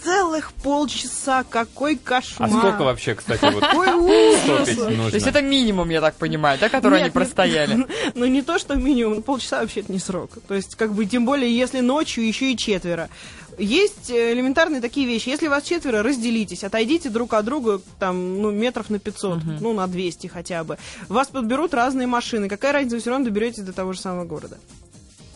целых 0.03 0.51
полчаса. 0.53 1.43
Какой 1.43 1.95
кошмар. 1.95 2.49
А 2.49 2.51
сколько 2.51 2.83
вообще, 2.83 3.15
кстати, 3.15 3.43
вот 3.51 3.61
Какой 3.61 3.93
ужас. 3.93 4.77
нужно? 4.77 5.09
То 5.09 5.15
есть 5.15 5.27
это 5.27 5.41
минимум, 5.41 5.89
я 5.89 6.01
так 6.01 6.15
понимаю, 6.15 6.59
да, 6.59 6.69
который 6.69 6.95
Нет, 6.95 7.01
они 7.03 7.11
простояли? 7.11 7.87
Ну 8.15 8.25
не 8.25 8.41
то, 8.41 8.59
что 8.59 8.75
минимум, 8.75 9.23
полчаса 9.23 9.61
вообще 9.61 9.81
это 9.81 9.91
не 9.91 9.99
срок. 9.99 10.31
То 10.47 10.53
есть, 10.53 10.75
как 10.75 10.93
бы, 10.93 11.05
тем 11.05 11.25
более, 11.25 11.55
если 11.55 11.79
ночью 11.79 12.27
еще 12.27 12.51
и 12.51 12.57
четверо. 12.57 13.09
Есть 13.57 14.09
элементарные 14.09 14.81
такие 14.81 15.05
вещи. 15.05 15.29
Если 15.29 15.47
вас 15.47 15.63
четверо, 15.63 16.03
разделитесь, 16.03 16.63
отойдите 16.63 17.09
друг 17.09 17.33
от 17.33 17.45
друга 17.45 17.81
там, 17.99 18.41
ну, 18.41 18.51
метров 18.51 18.89
на 18.89 18.99
500, 18.99 19.37
uh-huh. 19.37 19.57
ну, 19.61 19.73
на 19.73 19.87
200 19.87 20.27
хотя 20.27 20.63
бы. 20.63 20.77
Вас 21.07 21.27
подберут 21.27 21.73
разные 21.73 22.07
машины. 22.07 22.49
Какая 22.49 22.73
разница, 22.73 22.95
вы 22.95 23.01
все 23.01 23.11
равно 23.11 23.25
доберетесь 23.25 23.63
до 23.63 23.73
того 23.73 23.93
же 23.93 23.99
самого 23.99 24.25
города. 24.25 24.57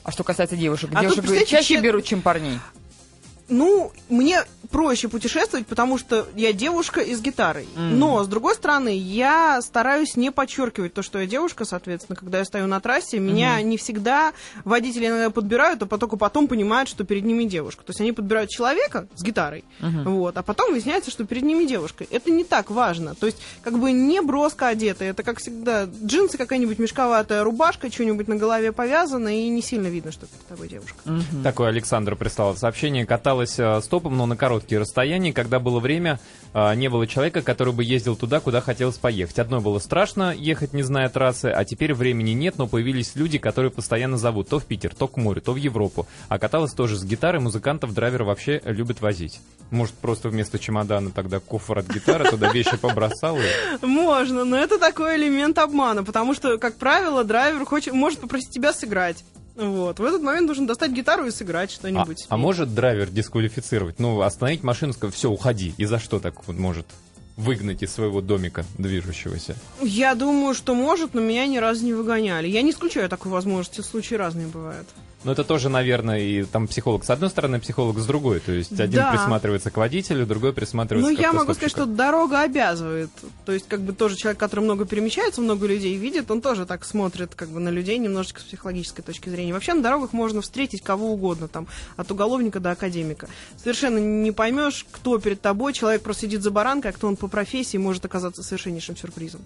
А 0.03 0.12
что 0.12 0.23
касается 0.23 0.56
девушек, 0.56 0.89
а 0.93 1.01
девушек 1.01 1.25
тут, 1.25 1.47
чаще 1.47 1.75
чет... 1.75 1.84
берут, 1.84 2.06
чем 2.06 2.21
парней? 2.21 2.60
Ну, 3.49 3.91
мне 4.10 4.43
проще 4.69 5.08
путешествовать, 5.08 5.67
потому 5.67 5.97
что 5.97 6.27
я 6.36 6.53
девушка 6.53 7.01
и 7.01 7.15
с 7.15 7.21
гитарой. 7.21 7.63
Mm-hmm. 7.63 7.93
Но, 7.95 8.23
с 8.23 8.27
другой 8.27 8.56
стороны, 8.56 8.97
я 8.97 9.62
стараюсь 9.62 10.15
не 10.15 10.32
подчеркивать 10.32 10.93
то, 10.93 11.01
что 11.01 11.19
я 11.19 11.27
девушка, 11.27 11.65
соответственно, 11.65 12.15
когда 12.15 12.39
я 12.39 12.45
стою 12.45 12.67
на 12.67 12.80
трассе. 12.80 13.19
Меня 13.19 13.60
mm-hmm. 13.60 13.63
не 13.63 13.77
всегда 13.77 14.34
водители 14.65 15.08
иногда 15.08 15.30
подбирают, 15.30 15.82
а 15.82 15.86
только 15.86 16.17
потом 16.17 16.47
понимают, 16.47 16.89
что 16.89 17.03
перед 17.03 17.23
ними 17.23 17.45
девушка. 17.45 17.84
То 17.84 17.91
есть 17.91 18.01
они 18.01 18.12
подбирают 18.12 18.49
человека 18.49 19.08
с 19.15 19.23
гитарой, 19.23 19.63
mm-hmm. 19.80 20.03
вот, 20.03 20.38
а 20.38 20.43
потом 20.43 20.71
выясняется, 20.71 21.12
что 21.12 21.25
перед 21.25 21.43
ними 21.43 21.65
девушка. 21.65 22.06
Это 22.10 22.32
не 22.32 22.43
так 22.43 22.69
важно. 22.71 23.15
То 23.15 23.27
есть, 23.27 23.38
как 23.63 23.77
бы 23.80 23.91
не 23.91 24.21
броско 24.21 24.67
одета. 24.67 25.06
Это, 25.06 25.23
как 25.23 25.39
всегда, 25.39 25.86
джинсы, 25.86 26.38
какая-нибудь 26.38 26.80
мешковатая 26.80 27.43
рубашка, 27.43 27.91
что-нибудь 27.91 28.27
на 28.27 28.36
голове 28.36 28.71
повязано, 28.71 29.30
и 29.30 29.47
не 29.49 29.62
сильно 29.62 29.88
видно, 29.88 30.12
что 30.12 30.25
перед 30.25 30.45
тобой 30.47 30.67
девушка. 30.67 30.97
Mm-hmm. 31.06 31.43
Такое 31.43 31.69
Александр 31.69 32.15
прислал 32.15 32.56
сообщение. 32.56 33.06
Катал 33.06 33.27
каталась 33.27 33.60
э, 33.60 33.82
стопом, 33.82 34.15
но 34.15 34.25
на 34.25 34.38
короткие 34.58 34.80
расстояния, 34.80 35.34
когда 35.34 35.60
было 35.60 35.80
время, 35.80 36.20
э, 36.56 36.74
не 36.74 36.89
было 36.89 37.06
человека, 37.06 37.43
который 37.43 37.74
бы 37.74 37.84
ездил 37.84 38.15
туда, 38.15 38.39
куда 38.39 38.60
хотелось 38.60 38.98
поехать. 38.98 39.38
Одной 39.38 39.60
было 39.60 39.78
страшно 39.78 40.34
ехать, 40.34 40.74
не 40.74 40.82
зная 40.82 41.10
трассы, 41.10 41.46
а 41.46 41.63
теперь 41.63 41.93
времени 41.93 42.32
нет, 42.32 42.58
но 42.58 42.65
появились 42.65 43.15
люди, 43.15 43.38
которые 43.38 43.70
постоянно 43.70 44.17
зовут 44.17 44.50
то 44.50 44.60
в 44.60 44.65
Питер, 44.65 44.96
то 44.96 45.08
к 45.08 45.15
морю, 45.17 45.41
то 45.41 45.54
в 45.54 45.58
Европу. 45.58 46.08
А 46.28 46.39
каталась 46.39 46.74
тоже 46.74 46.98
с 46.98 47.04
гитарой, 47.04 47.39
музыкантов 47.39 47.93
драйвер 47.93 48.24
вообще 48.24 48.60
любит 48.65 49.00
возить. 49.00 49.39
Может, 49.70 49.93
просто 49.96 50.30
вместо 50.30 50.58
чемодана 50.58 51.12
тогда 51.12 51.39
кофр 51.39 51.80
от 51.80 51.88
гитары, 51.88 52.28
туда 52.28 52.52
вещи 52.52 52.78
побросал? 52.78 53.38
Можно, 53.84 54.43
но 54.43 54.58
это 54.58 54.80
такой 54.80 55.17
элемент 55.17 55.60
обмана, 55.60 56.04
потому 56.04 56.34
что, 56.34 56.58
как 56.58 56.78
правило, 56.78 57.24
драйвер 57.24 57.63
хочет, 57.65 57.93
может 57.93 58.22
попросить 58.22 58.50
тебя 58.50 58.74
сыграть. 58.74 59.24
Вот. 59.58 60.00
В 60.00 60.04
этот 60.04 60.22
момент 60.22 60.48
нужно 60.48 60.67
достать 60.67 60.91
гитару 60.91 61.26
и 61.26 61.32
сыграть 61.32 61.72
что-нибудь. 61.72 62.26
А, 62.30 62.36
а 62.36 62.38
может 62.38 62.74
драйвер 62.74 63.10
дисквалифицировать? 63.10 64.00
Ну, 64.00 64.22
остановить 64.22 64.63
машину, 64.63 64.93
сказать, 64.93 65.15
все, 65.15 65.30
уходи. 65.30 65.74
И 65.78 65.86
за 65.86 66.00
что 66.00 66.20
так 66.20 66.48
вот 66.48 66.58
может? 66.58 66.86
выгнать 67.38 67.84
из 67.84 67.93
своего 67.93 68.20
домика 68.20 68.65
движущегося? 68.78 69.56
Я 69.80 70.15
думаю, 70.15 70.56
что 70.56 70.74
может, 70.74 71.13
но 71.13 71.22
меня 71.22 71.46
ни 71.46 71.58
разу 71.58 71.86
не 71.86 71.93
выгоняли. 71.93 72.48
Я 72.48 72.63
не 72.63 72.72
исключаю 72.72 73.08
такой 73.10 73.32
возможности, 73.32 73.82
случаи 73.82 74.15
разные 74.15 74.48
бывают. 74.48 74.88
Но 75.28 75.34
это 75.34 75.44
тоже, 75.44 75.68
наверное, 75.68 76.20
и 76.20 76.44
там 76.46 76.68
психолог 76.68 77.04
с 77.04 77.10
одной 77.10 77.30
стороны, 77.30 77.60
психолог 77.60 78.00
с 78.00 78.06
другой. 78.06 78.40
То 78.40 78.54
есть 78.54 78.80
один 78.80 79.02
да. 79.02 79.12
присматривается 79.12 79.70
к 79.70 79.76
водителю, 79.76 80.26
другой 80.26 80.54
присматривается 80.54 81.12
ну, 81.12 81.18
к 81.18 81.20
я 81.20 81.34
могу 81.34 81.54
сказать, 81.54 81.70
что 81.70 81.86
дорога 81.86 82.44
обязывает. 82.44 83.10
То 83.46 83.52
есть, 83.52 83.68
как 83.68 83.82
бы 83.82 83.92
тоже 83.92 84.16
человек, 84.16 84.40
который 84.40 84.62
много 84.62 84.86
перемещается, 84.86 85.42
много 85.42 85.68
людей 85.68 85.98
видит, 85.98 86.32
он 86.32 86.40
тоже 86.40 86.66
так 86.66 86.86
смотрит 86.86 87.36
как 87.36 87.50
бы 87.50 87.60
на 87.60 87.68
людей 87.68 87.98
немножечко 87.98 88.40
с 88.40 88.44
психологической 88.46 89.04
точки 89.04 89.28
зрения. 89.28 89.52
Вообще 89.52 89.74
на 89.74 89.84
дорогах 89.84 90.13
можно 90.13 90.40
встретить 90.40 90.82
кого 90.82 91.12
угодно, 91.12 91.50
там, 91.50 91.68
от 91.98 92.10
уголовника 92.10 92.62
до 92.62 92.72
академика. 92.72 93.28
Совершенно 93.58 93.98
не 93.98 94.32
поймешь, 94.32 94.86
кто 94.94 95.20
перед 95.20 95.42
тобой. 95.42 95.74
Человек 95.74 96.04
просто 96.04 96.22
сидит 96.22 96.42
за 96.42 96.52
баранкой, 96.52 96.92
а 96.92 96.94
кто 96.94 97.06
он 97.06 97.18
по 97.18 97.28
профессии, 97.28 97.76
может 97.76 98.06
оказаться 98.06 98.44
совершеннейшим 98.44 98.96
сюрпризом. 98.96 99.42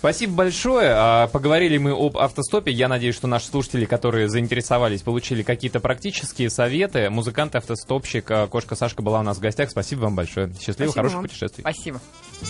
Спасибо 0.00 0.32
большое. 0.32 0.92
А, 0.94 1.26
Поговорили 1.26 1.76
мы 1.76 1.90
об 1.90 2.16
автостопе. 2.16 2.72
Я 2.72 2.88
надеюсь, 2.88 3.14
что 3.14 3.26
наши 3.26 3.48
слушатели, 3.48 3.84
которые 3.84 4.30
заинтересовались, 4.30 5.02
получили 5.02 5.42
какие-то 5.42 5.78
практические 5.78 6.48
советы. 6.48 7.10
Музыкант, 7.10 7.54
автостопщик, 7.54 8.30
а, 8.30 8.46
кошка 8.46 8.76
Сашка 8.76 9.02
была 9.02 9.20
у 9.20 9.22
нас 9.22 9.36
в 9.36 9.40
гостях. 9.40 9.68
Спасибо 9.68 10.00
вам 10.04 10.16
большое. 10.16 10.46
Счастливо, 10.54 10.88
Спасибо 10.88 10.92
хороших 10.94 11.16
вам. 11.16 11.24
путешествий. 11.26 11.60
Спасибо. 11.60 12.00